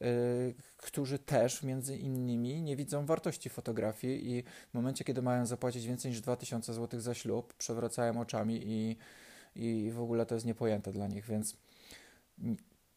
[0.00, 5.86] yy, którzy też między innymi nie widzą wartości fotografii i w momencie, kiedy mają zapłacić
[5.86, 8.96] więcej niż 2000 zł za ślub, przewracają oczami i,
[9.54, 11.56] i w ogóle to jest niepojęte dla nich, więc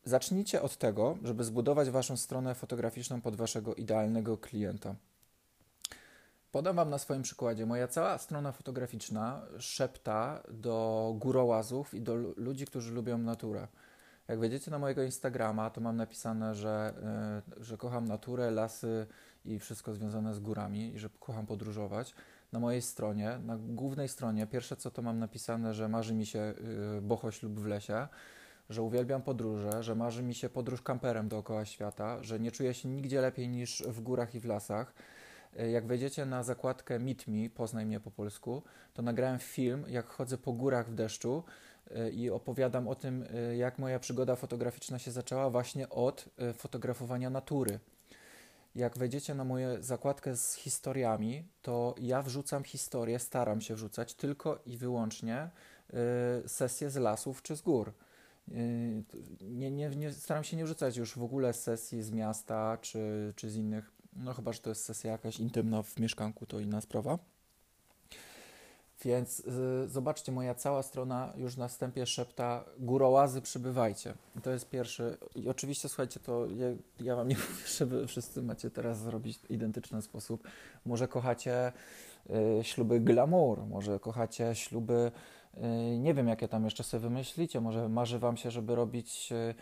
[0.06, 4.96] Zacznijcie od tego, żeby zbudować Waszą stronę fotograficzną pod Waszego idealnego klienta.
[6.52, 7.66] Podam Wam na swoim przykładzie.
[7.66, 13.68] Moja cała strona fotograficzna szepta do górołazów i do ludzi, którzy lubią naturę.
[14.28, 16.94] Jak wejdziecie na mojego Instagrama, to mam napisane, że,
[17.58, 19.08] yy, że kocham naturę, lasy
[19.46, 22.16] i wszystko związane z górami i że kocham podróżować.
[22.52, 26.54] Na mojej stronie, na głównej stronie, pierwsze co to mam napisane, że marzy mi się
[26.96, 28.08] yy, bochoś lub w lesie
[28.70, 32.90] że uwielbiam podróże, że marzy mi się podróż kamperem dookoła świata, że nie czuję się
[32.90, 34.94] nigdzie lepiej niż w górach i w lasach.
[35.58, 40.08] E, jak wejdziecie na zakładkę Meet Me, poznaj mnie po polsku, to nagrałem film, jak
[40.08, 41.44] chodzę po górach w deszczu
[41.92, 47.30] e, i opowiadam o tym, e, jak moja przygoda fotograficzna się zaczęła właśnie od fotografowania
[47.30, 47.80] natury.
[48.76, 54.60] Jak wejdziecie na moją zakładkę z historiami, to ja wrzucam historię, staram się wrzucać tylko
[54.66, 55.50] i wyłącznie
[56.48, 57.94] sesje z lasów czy z gór.
[58.48, 59.04] Yy,
[59.42, 63.50] nie, nie, nie, staram się nie rzucać już w ogóle sesji z miasta czy, czy
[63.50, 67.20] z innych, no chyba, że to jest sesja jakaś intymna w mieszkanku, to inna sprawa.
[69.06, 74.14] Więc y, zobaczcie, moja cała strona już na wstępie szepta górołazy przybywajcie.
[74.36, 75.18] I to jest pierwszy.
[75.36, 76.68] I oczywiście, słuchajcie, to ja,
[77.00, 80.48] ja wam nie mówię, żeby wszyscy macie teraz zrobić identyczny sposób.
[80.86, 81.72] Może kochacie
[82.30, 85.12] y, śluby glamour, może kochacie śluby
[86.00, 87.62] nie wiem, jakie tam jeszcze sobie wymyślicie.
[87.62, 89.56] Może marzy Wam się, żeby robić y,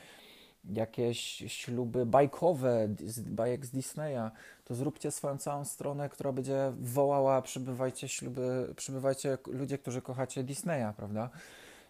[0.73, 2.87] jakieś śluby bajkowe,
[3.25, 4.31] bajek z Disneya,
[4.65, 10.93] to zróbcie swoją całą stronę, która będzie wołała przybywajcie śluby, przybywajcie ludzie, którzy kochacie Disneya,
[10.97, 11.29] prawda?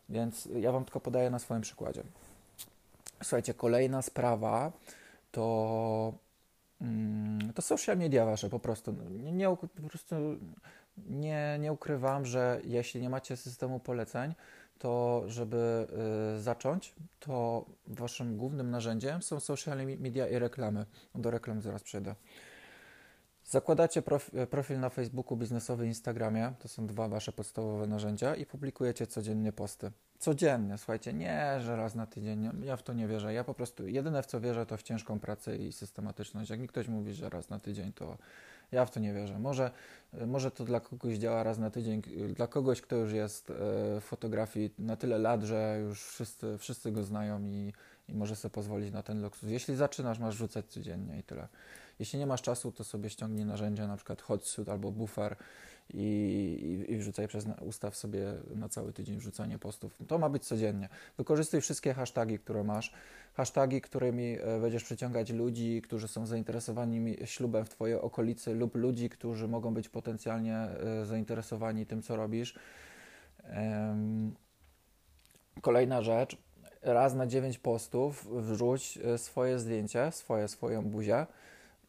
[0.10, 2.04] Więc ja Wam tylko podaję na swoim przykładzie.
[3.24, 4.72] Słuchajcie, kolejna sprawa
[5.32, 6.14] to
[6.82, 8.96] mm, to social media wasze po prostu.
[9.10, 10.16] Nie, nie, po prostu
[10.98, 14.34] nie, nie ukrywam, że jeśli nie macie systemu poleceń,
[14.80, 15.88] to żeby
[16.38, 20.86] y, zacząć, to waszym głównym narzędziem są social media i reklamy.
[21.16, 22.16] Do reklam zaraz przejdę.
[23.52, 24.04] Zakładacie
[24.50, 29.92] profil na Facebooku, biznesowy, Instagramie, to są dwa wasze podstawowe narzędzia i publikujecie codziennie posty.
[30.20, 33.34] Codziennie, słuchajcie, nie, że raz na tydzień, ja w to nie wierzę.
[33.34, 36.50] Ja po prostu, jedyne w co wierzę, to w ciężką pracę i systematyczność.
[36.50, 38.18] Jak mi ktoś mówi, że raz na tydzień, to
[38.72, 39.40] ja w to nie wierzę.
[39.40, 39.72] Może,
[40.28, 42.02] może to dla kogoś działa raz na tydzień,
[42.36, 43.54] dla kogoś, kto już jest e,
[44.00, 47.74] w fotografii na tyle lat, że już wszyscy, wszyscy go znają i,
[48.08, 49.50] i może sobie pozwolić na ten luksus.
[49.50, 51.48] Jeśli zaczynasz, masz rzucać codziennie i tyle.
[52.00, 55.36] Jeśli nie masz czasu, to sobie ściągnij narzędzia, na przykład Hotsuit albo Buffer
[55.94, 59.98] i, i, wrzucaj przez ustaw sobie na cały tydzień wrzucanie postów.
[60.08, 60.90] To ma być codziennie.
[61.18, 62.94] Wykorzystuj wszystkie hasztagi, które masz
[63.34, 69.10] hasztagi, którymi e, będziesz przyciągać ludzi, którzy są zainteresowani ślubem w Twojej okolicy lub ludzi,
[69.10, 72.60] którzy mogą być potencjalnie e, zainteresowani tym, co robisz.
[75.62, 76.38] Kolejna rzecz.
[76.82, 81.26] Raz na dziewięć postów wrzuć e, swoje zdjęcie, swoje, swoją buzię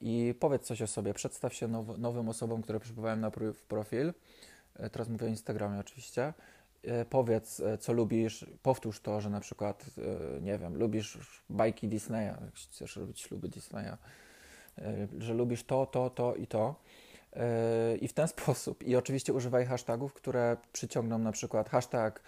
[0.03, 1.15] i powiedz coś o sobie.
[1.15, 3.31] Przedstaw się now, nowym osobom, które przybywają na
[3.69, 4.13] profil.
[4.93, 6.33] Teraz mówię o Instagramie oczywiście
[6.85, 9.85] E, powiedz, e, co lubisz, powtórz to, że na przykład,
[10.37, 11.19] e, nie wiem, lubisz
[11.51, 13.97] bajki Disneya, chcesz robić śluby Disneya,
[15.19, 16.75] że lubisz to, to, to i to.
[18.01, 18.83] I w ten sposób.
[18.83, 22.23] I oczywiście używaj hashtagów, które przyciągną na przykład hashtag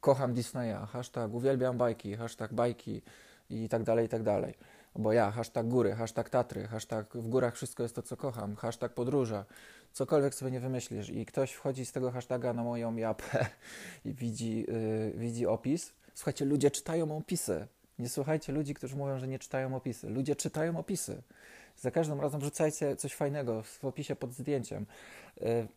[0.00, 3.02] kocham Disneya, hashtag uwielbiam bajki, hashtag bajki
[3.50, 4.54] i tak dalej, i tak dalej.
[4.96, 8.94] Bo ja, hashtag góry, hashtag Tatry, hashtag w górach wszystko jest to, co kocham, hashtag
[8.94, 9.44] podróże,
[9.92, 13.46] cokolwiek sobie nie wymyślisz i ktoś wchodzi z tego hashtaga na moją japę
[14.04, 15.92] i widzi, yy, widzi opis.
[16.14, 17.66] Słuchajcie, ludzie czytają opisy.
[17.98, 20.08] Nie słuchajcie ludzi, którzy mówią, że nie czytają opisy.
[20.08, 21.22] Ludzie czytają opisy.
[21.76, 24.86] Za każdym razem wrzucajcie coś fajnego w opisie pod zdjęciem.
[25.40, 25.68] Yy,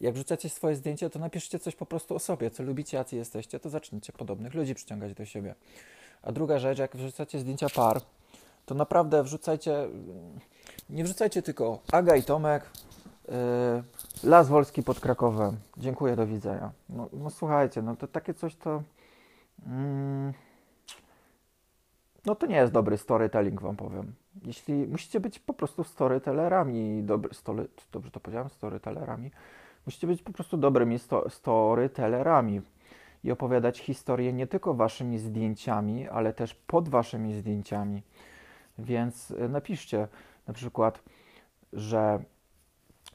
[0.00, 3.60] jak wrzucacie swoje zdjęcie, to napiszcie coś po prostu o sobie, co lubicie, jacy jesteście,
[3.60, 5.54] to zacznijcie podobnych ludzi przyciągać do siebie.
[6.22, 8.00] A druga rzecz, jak wrzucacie zdjęcia par,
[8.68, 9.88] to naprawdę wrzucajcie,
[10.90, 12.70] nie wrzucajcie tylko Aga i Tomek,
[13.28, 13.34] yy,
[14.24, 15.56] Las Wolski pod Krakowem.
[15.76, 16.70] Dziękuję, do widzenia.
[16.88, 18.82] No, no słuchajcie, no to takie coś to...
[19.66, 20.32] Mm,
[22.26, 24.14] no to nie jest dobry storytelling, wam powiem.
[24.44, 29.30] Jeśli musicie być po prostu storytellerami, dobry, story, dobrze to powiedziałem, storytellerami,
[29.86, 32.62] musicie być po prostu dobrymi sto, storytellerami
[33.24, 38.02] i opowiadać historię nie tylko waszymi zdjęciami, ale też pod waszymi zdjęciami.
[38.78, 40.08] Więc y, napiszcie
[40.46, 41.02] na przykład,
[41.72, 42.18] że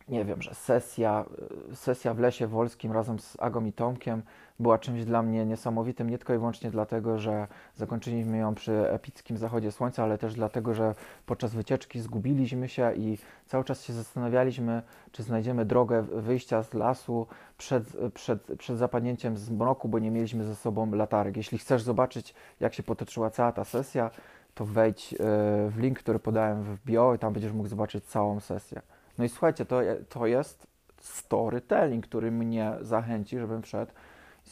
[0.09, 1.25] nie wiem, że sesja,
[1.71, 4.23] y, sesja w Lesie Wolskim razem z Agą i Tomkiem
[4.59, 9.37] była czymś dla mnie niesamowitym, nie tylko i wyłącznie dlatego, że zakończyliśmy ją przy epickim
[9.37, 10.95] zachodzie słońca, ale też dlatego, że
[11.25, 17.27] podczas wycieczki zgubiliśmy się i cały czas się zastanawialiśmy, czy znajdziemy drogę wyjścia z lasu
[17.57, 21.37] przed, przed, przed zapadnięciem zmroku, bo nie mieliśmy ze sobą latarek.
[21.37, 24.11] Jeśli chcesz zobaczyć, jak się potoczyła cała ta sesja,
[24.55, 25.17] to wejdź e,
[25.69, 28.81] w link, który podałem w bio i tam będziesz mógł zobaczyć całą sesję.
[29.17, 30.67] No i słuchajcie, to, to jest
[30.99, 33.91] storytelling, który mnie zachęci, żebym wszedł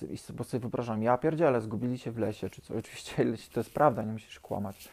[0.01, 2.73] i bo sobie wyobrażam, ja pierdzielę, zgubili się w lesie, czy co.
[2.79, 4.89] Oczywiście to jest prawda, nie musisz kłamać.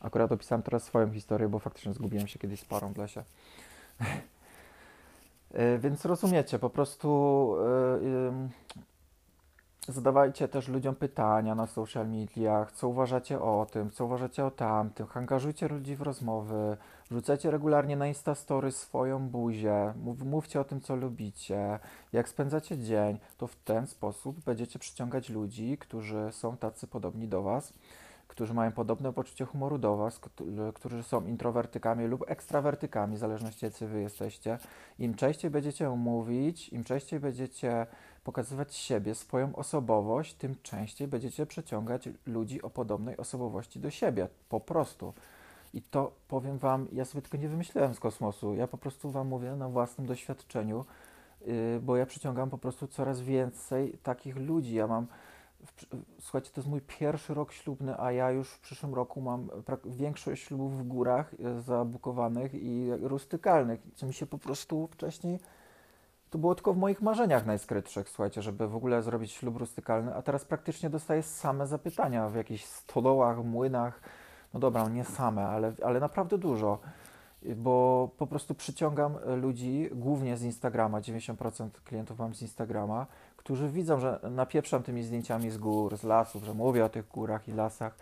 [0.00, 3.22] Akurat opisałem teraz swoją historię, bo faktycznie zgubiłem się kiedyś z parą w lesie.
[5.54, 7.56] E, więc rozumiecie, po prostu
[9.88, 15.06] zadawajcie też ludziom pytania na social mediach, co uważacie o tym, co uważacie o tamtym,
[15.14, 16.76] angażujcie ludzi w rozmowy,
[17.12, 21.78] Wrzucajcie regularnie na Instastory swoją buzię, mów, mówcie o tym, co lubicie.
[22.12, 27.42] Jak spędzacie dzień, to w ten sposób będziecie przyciągać ludzi, którzy są tacy podobni do
[27.42, 27.72] Was,
[28.28, 30.20] którzy mają podobne poczucie humoru do Was,
[30.74, 34.58] którzy są introwertykami lub ekstrawertykami, w zależności jacy Wy jesteście.
[34.98, 37.86] Im częściej będziecie mówić, im częściej będziecie
[38.24, 44.28] pokazywać siebie, swoją osobowość, tym częściej będziecie przyciągać ludzi o podobnej osobowości do siebie.
[44.48, 45.14] Po prostu.
[45.74, 48.54] I to powiem Wam, ja sobie tylko nie wymyśliłem z kosmosu.
[48.54, 50.84] Ja po prostu Wam mówię na własnym doświadczeniu,
[51.40, 54.74] yy, bo ja przyciągam po prostu coraz więcej takich ludzi.
[54.74, 55.06] Ja mam,
[55.66, 55.86] w,
[56.20, 59.48] słuchajcie, to jest mój pierwszy rok ślubny, a ja już w przyszłym roku mam
[59.84, 65.38] większość ślubów w górach yy, zabukowanych i rustykalnych, co mi się po prostu wcześniej.
[66.32, 70.22] To było tylko w moich marzeniach najskrytszych, słuchajcie, żeby w ogóle zrobić ślub rustykalny, a
[70.22, 74.00] teraz praktycznie dostaję same zapytania w jakichś stodołach, młynach,
[74.54, 76.78] no dobra, nie same, ale, ale naprawdę dużo,
[77.56, 84.00] bo po prostu przyciągam ludzi głównie z Instagrama, 90% klientów mam z Instagrama, którzy widzą,
[84.00, 87.96] że napieprzam tymi zdjęciami z gór, z lasów, że mówię o tych górach i lasach,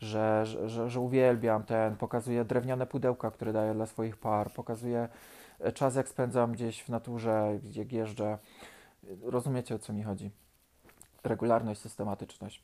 [0.00, 5.08] że, że, że, że uwielbiam ten, pokazuję drewniane pudełka, które daję dla swoich par, pokazuję
[5.72, 8.38] czas, jak spędzam gdzieś w naturze, gdzie jeżdżę.
[9.22, 10.30] Rozumiecie, o co mi chodzi?
[11.24, 12.62] Regularność, systematyczność.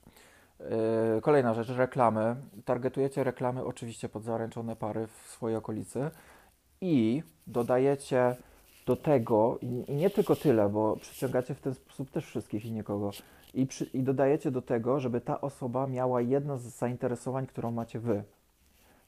[0.61, 2.37] Yy, kolejna rzecz, reklamy.
[2.65, 6.11] Targetujecie reklamy oczywiście pod zaręczone pary w swojej okolicy
[6.81, 8.37] i dodajecie
[8.87, 13.11] do tego, i nie tylko tyle, bo przyciągacie w ten sposób też wszystkich i nikogo,
[13.55, 18.01] i, przy, i dodajecie do tego, żeby ta osoba miała jedno z zainteresowań, którą macie
[18.01, 18.25] wy.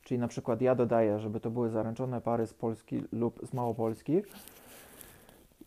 [0.03, 4.23] Czyli na przykład ja dodaję, żeby to były zaręczone pary z Polski lub z Małopolski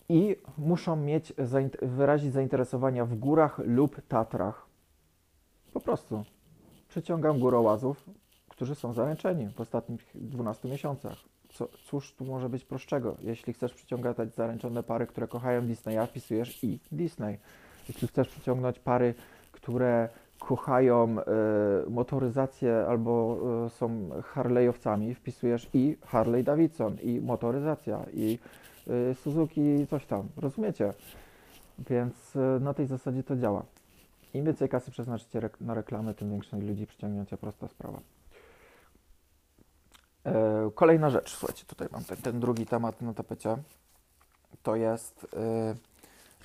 [0.09, 1.33] i muszą mieć,
[1.81, 4.65] wyrazić zainteresowania w górach lub Tatrach.
[5.73, 6.23] Po prostu
[6.87, 8.09] przyciągam górołazów,
[8.49, 11.17] którzy są zaręczeni w ostatnich 12 miesiącach.
[11.49, 13.15] Co, cóż tu może być prostszego?
[13.19, 17.37] Jeśli chcesz przyciągać zaręczone pary, które kochają Disneya, wpisujesz i Disney.
[17.87, 19.13] Jeśli chcesz przyciągnąć pary,
[19.51, 21.15] które kochają
[21.87, 28.39] y, motoryzację albo y, są Harley'owcami, wpisujesz i Harley Davidson, i motoryzacja, i
[29.11, 30.27] y, Suzuki, coś tam.
[30.37, 30.93] Rozumiecie?
[31.89, 33.65] Więc na tej zasadzie to działa.
[34.33, 37.99] Im więcej kasy przeznaczycie na reklamę, tym większej ludzi przyciągnięcie, prosta sprawa.
[40.25, 43.57] E, kolejna rzecz, słuchajcie, tutaj mam ten, ten drugi temat na tapecie.
[44.63, 45.27] To jest,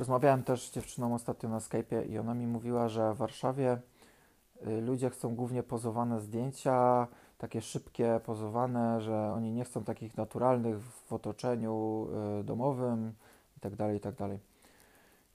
[0.00, 3.80] rozmawiałem też z dziewczyną ostatnio na Skype'ie i ona mi mówiła, że w Warszawie
[4.66, 7.06] yy, ludzie chcą głównie pozowane zdjęcia,
[7.38, 13.14] takie szybkie, pozowane, że oni nie chcą takich naturalnych w otoczeniu yy, domowym
[13.54, 14.16] itd., tak itd.
[14.16, 14.30] Tak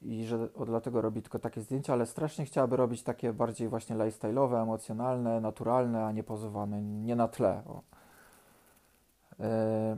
[0.01, 4.61] i że dlatego robi tylko takie zdjęcia, ale strasznie chciałaby robić takie bardziej właśnie lifestyle'owe,
[4.61, 7.63] emocjonalne, naturalne, a nie pozowane, nie na tle.
[9.39, 9.97] E,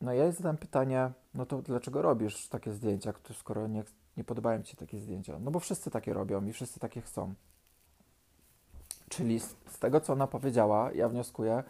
[0.00, 3.84] no ja jej zadałem pytanie, no to dlaczego robisz takie zdjęcia, skoro nie,
[4.16, 5.38] nie podobają Ci się takie zdjęcia?
[5.38, 7.34] No bo wszyscy takie robią i wszyscy takie chcą.
[9.08, 11.62] Czyli z, z tego, co ona powiedziała, ja wnioskuję,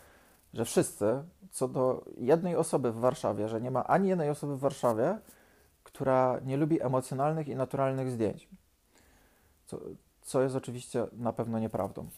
[0.54, 4.60] że wszyscy, co do jednej osoby w Warszawie, że nie ma ani jednej osoby w
[4.60, 5.18] Warszawie,
[5.84, 8.48] która nie lubi emocjonalnych i naturalnych zdjęć.
[9.66, 9.80] Co,
[10.22, 12.08] co jest oczywiście na pewno nieprawdą.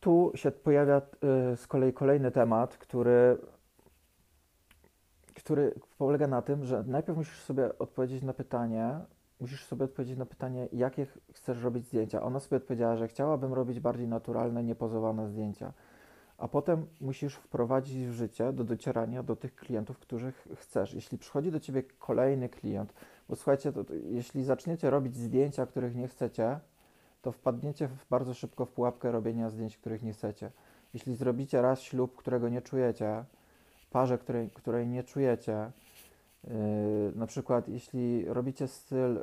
[0.00, 0.96] Tu się pojawia
[1.52, 3.38] y, z kolei kolejny temat, który,
[5.44, 9.00] który polega na tym, że najpierw musisz sobie odpowiedzieć na pytanie,
[9.40, 12.22] musisz sobie odpowiedzieć na pytanie, jakie chcesz robić zdjęcia.
[12.22, 15.72] Ona sobie odpowiedziała, że chciałabym robić bardziej naturalne, niepozowane zdjęcia
[16.42, 20.94] a potem musisz wprowadzić w życie do docierania do tych klientów, których chcesz.
[20.94, 22.94] Jeśli przychodzi do ciebie kolejny klient,
[23.28, 26.60] bo słuchajcie, to, to, jeśli zaczniecie robić zdjęcia, których nie chcecie,
[27.22, 30.50] to wpadniecie w, bardzo szybko w pułapkę robienia zdjęć, których nie chcecie.
[30.94, 33.24] Jeśli zrobicie raz ślub, którego nie czujecie,
[33.92, 35.72] parze, której, której nie czujecie,
[36.44, 39.18] Yy, na przykład, jeśli robicie styl,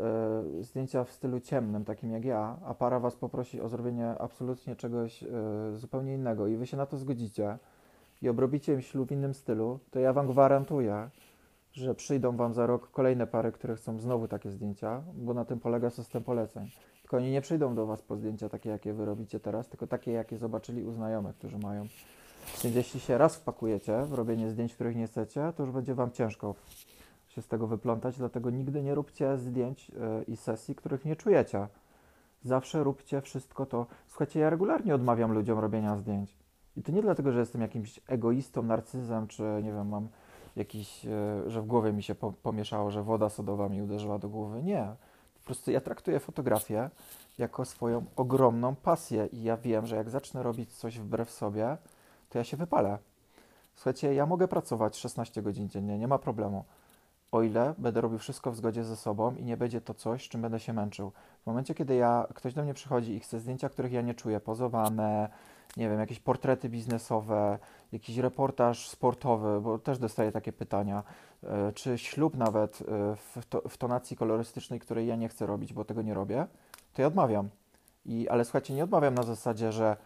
[0.55, 4.75] yy, zdjęcia w stylu ciemnym, takim jak ja, a para was poprosi o zrobienie absolutnie
[4.75, 5.29] czegoś yy,
[5.75, 7.57] zupełnie innego i wy się na to zgodzicie
[8.21, 11.09] i obrobicie im ślub w innym stylu, to ja wam gwarantuję,
[11.71, 15.59] że przyjdą wam za rok kolejne pary, które chcą znowu takie zdjęcia, bo na tym
[15.59, 16.69] polega system poleceń.
[17.01, 20.11] Tylko oni nie przyjdą do was po zdjęcia takie, jakie wy robicie teraz, tylko takie,
[20.11, 21.87] jakie zobaczyli u znajomych, którzy mają.
[22.63, 26.11] Więc jeśli się raz wpakujecie w robienie zdjęć, których nie chcecie, to już będzie wam
[26.11, 26.55] ciężko
[27.29, 31.67] się z tego wyplątać, dlatego nigdy nie róbcie zdjęć e, i sesji, których nie czujecie.
[32.43, 33.85] Zawsze róbcie wszystko to.
[34.07, 36.37] Słuchajcie, ja regularnie odmawiam ludziom robienia zdjęć.
[36.77, 40.07] I to nie dlatego, że jestem jakimś egoistą, narcyzem, czy nie wiem, mam
[40.55, 44.63] jakiś, e, że w głowie mi się pomieszało, że woda sodowa mi uderzyła do głowy.
[44.63, 44.87] Nie.
[45.39, 46.89] Po prostu ja traktuję fotografię
[47.37, 51.77] jako swoją ogromną pasję i ja wiem, że jak zacznę robić coś wbrew sobie,
[52.29, 52.97] to ja się wypalę.
[53.75, 56.65] Słuchajcie, ja mogę pracować 16 godzin dziennie, nie ma problemu
[57.31, 60.41] o ile będę robił wszystko w zgodzie ze sobą i nie będzie to coś, czym
[60.41, 61.11] będę się męczył.
[61.43, 64.39] W momencie, kiedy ja, ktoś do mnie przychodzi i chce zdjęcia, których ja nie czuję,
[64.39, 65.29] pozowane,
[65.77, 67.59] nie wiem, jakieś portrety biznesowe,
[67.91, 71.03] jakiś reportaż sportowy, bo też dostaję takie pytania,
[71.43, 75.73] e, czy ślub nawet e, w, to, w tonacji kolorystycznej, której ja nie chcę robić,
[75.73, 76.47] bo tego nie robię,
[76.93, 77.49] to ja odmawiam.
[78.05, 79.97] I, ale słuchajcie, nie odmawiam na zasadzie, że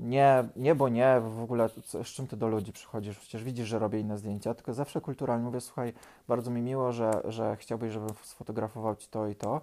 [0.00, 1.68] nie, nie, bo nie, w ogóle
[2.04, 3.18] z czym ty do ludzi przychodzisz?
[3.18, 5.92] Przecież widzisz, że robię inne zdjęcia, tylko zawsze kulturalnie mówię, słuchaj,
[6.28, 9.60] bardzo mi miło, że, że chciałbyś, żebym sfotografował ci to i to,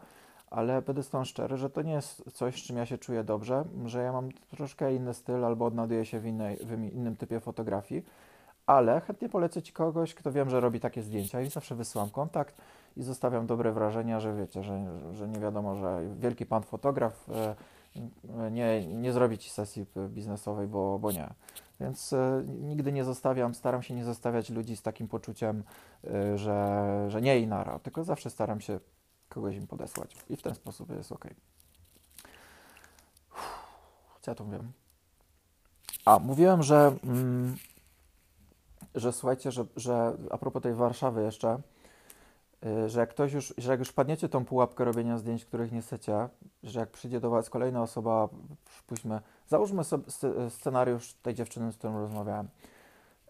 [0.49, 3.23] ale będę z tą szczery, że to nie jest coś, z czym ja się czuję
[3.23, 7.39] dobrze, że ja mam troszkę inny styl albo odnajduję się w, innej, w innym typie
[7.39, 8.05] fotografii,
[8.65, 12.55] ale chętnie polecę ci kogoś, kto wiem, że robi takie zdjęcia i zawsze wysyłam kontakt
[12.97, 17.55] i zostawiam dobre wrażenia, że wiecie, że, że nie wiadomo, że wielki pan fotograf e,
[18.51, 21.33] nie, nie zrobić sesji biznesowej, bo, bo nie.
[21.79, 25.63] Więc y, nigdy nie zostawiam, staram się nie zostawiać ludzi z takim poczuciem,
[26.03, 28.79] y, że, że nie i nara, tylko zawsze staram się
[29.29, 31.27] kogoś im podesłać i w ten sposób jest ok.
[34.21, 34.71] Co ja tu wiem?
[36.05, 37.55] A, mówiłem, że, mm,
[38.95, 41.57] że słuchajcie, że, że a propos tej Warszawy jeszcze,
[42.87, 46.29] że jak ktoś już, że jak już wpadniecie tą pułapkę robienia zdjęć, których nie chcecie,
[46.63, 48.29] że jak przyjdzie do Was kolejna osoba,
[48.65, 50.03] przypuśćmy, załóżmy sobie
[50.49, 52.47] scenariusz tej dziewczyny, z którą rozmawiałem.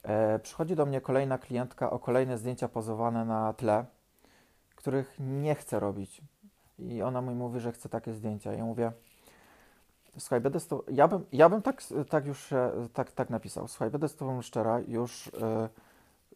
[0.03, 3.85] E, przychodzi do mnie kolejna klientka o kolejne zdjęcia pozowane na tle,
[4.75, 6.21] których nie chcę robić.
[6.79, 8.53] I ona mi mówi, że chce takie zdjęcia.
[8.53, 8.91] Ja mówię,
[10.17, 12.53] słuchaj, będę z tobą, ja bym, ja bym tak, tak już
[12.93, 15.31] tak, tak napisał, słuchaj, będę z Tobą szczera, już...
[15.33, 15.69] Yy,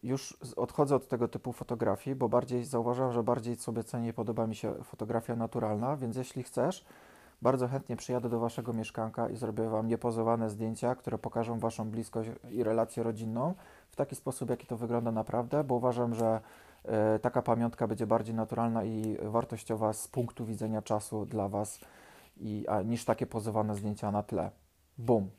[0.02, 4.46] już odchodzę od tego typu fotografii, bo bardziej zauważam, że bardziej sobie cenię i podoba
[4.46, 6.84] mi się fotografia naturalna, więc jeśli chcesz,
[7.42, 12.30] bardzo chętnie przyjadę do Waszego mieszkanka i zrobię Wam niepozowane zdjęcia, które pokażą Waszą bliskość
[12.50, 13.54] i relację rodzinną
[13.90, 16.40] w taki sposób, jaki to wygląda naprawdę, bo uważam, że
[17.16, 21.80] y, taka pamiątka będzie bardziej naturalna i wartościowa z punktu widzenia czasu dla Was
[22.36, 24.50] i, a, niż takie pozowane zdjęcia na tle.
[24.98, 25.30] Bum.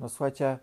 [0.00, 0.58] No słuchajcie,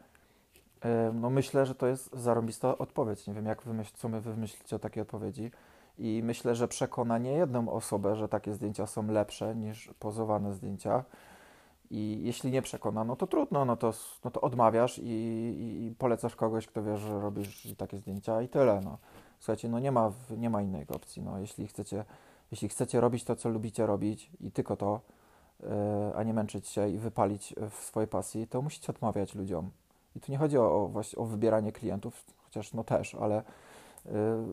[1.14, 3.28] no myślę, że to jest zarobista odpowiedź.
[3.28, 5.52] Nie wiem, jak wymyśl, co my wymyślicie o takiej odpowiedzi.
[5.98, 11.04] I myślę, że przekona nie jedną osobę, że takie zdjęcia są lepsze niż pozowane zdjęcia.
[11.92, 16.36] I jeśli nie przekona, no to trudno, no to, no to odmawiasz i, i, polecasz
[16.36, 18.82] kogoś, kto wie, że robisz takie zdjęcia i tyle.
[18.84, 18.98] No.
[19.40, 21.22] Słuchajcie, no nie ma, nie ma innej opcji.
[21.22, 21.40] No.
[21.40, 22.06] Jeśli, chcecie,
[22.52, 25.02] jeśli chcecie robić to, co lubicie robić i tylko to,
[25.60, 25.70] yy,
[26.16, 29.72] a nie męczyć się i wypalić w swojej pasji, to musicie odmawiać ludziom.
[30.16, 33.44] I tu nie chodzi o, o, o wybieranie klientów, chociaż no też, ale
[34.06, 34.12] y,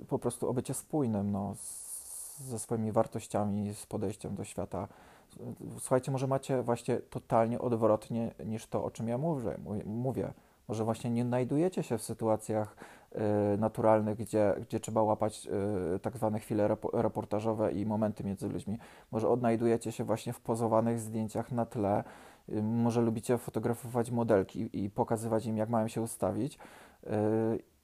[0.08, 4.88] po prostu o bycie spójnym no, z, ze swoimi wartościami, z podejściem do świata.
[5.78, 9.56] Słuchajcie, może macie właśnie totalnie odwrotnie niż to, o czym ja mówię.
[9.86, 10.32] mówię.
[10.68, 12.76] Może właśnie nie znajdujecie się w sytuacjach
[13.54, 15.48] y, naturalnych, gdzie, gdzie trzeba łapać
[15.96, 18.78] y, tak zwane chwile reportażowe i momenty między ludźmi.
[19.10, 22.04] Może odnajdujecie się właśnie w pozowanych zdjęciach na tle.
[22.48, 26.58] Y, może lubicie fotografować modelki i pokazywać im, jak mają się ustawić.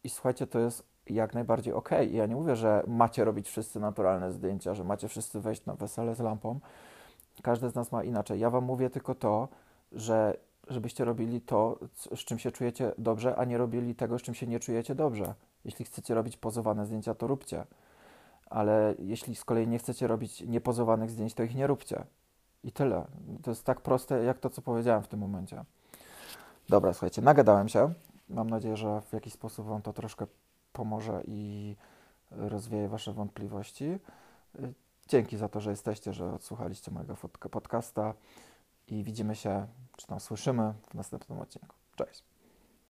[0.04, 1.90] I słuchajcie, to jest jak najbardziej ok.
[2.10, 6.14] Ja nie mówię, że macie robić wszyscy naturalne zdjęcia, że macie wszyscy wejść na wesele
[6.14, 6.60] z lampą.
[7.42, 8.40] Każdy z nas ma inaczej.
[8.40, 9.48] Ja Wam mówię tylko to,
[9.92, 10.36] że
[10.68, 11.78] żebyście robili to,
[12.14, 15.34] z czym się czujecie dobrze, a nie robili tego, z czym się nie czujecie dobrze.
[15.64, 17.64] Jeśli chcecie robić pozowane zdjęcia, to róbcie.
[18.50, 22.04] Ale jeśli z kolei nie chcecie robić niepozowanych zdjęć, to ich nie róbcie.
[22.64, 23.06] I tyle.
[23.42, 25.64] To jest tak proste, jak to, co powiedziałem w tym momencie.
[26.68, 27.92] Dobra, słuchajcie, nagadałem się.
[28.28, 30.26] Mam nadzieję, że w jakiś sposób Wam to troszkę
[30.72, 31.76] pomoże i
[32.30, 33.98] rozwieje Wasze wątpliwości.
[35.08, 37.16] Dzięki za to, że jesteście, że odsłuchaliście mojego
[37.50, 38.14] podcasta
[38.88, 41.74] i widzimy się, czy tam słyszymy w następnym odcinku.
[41.96, 42.35] Cześć.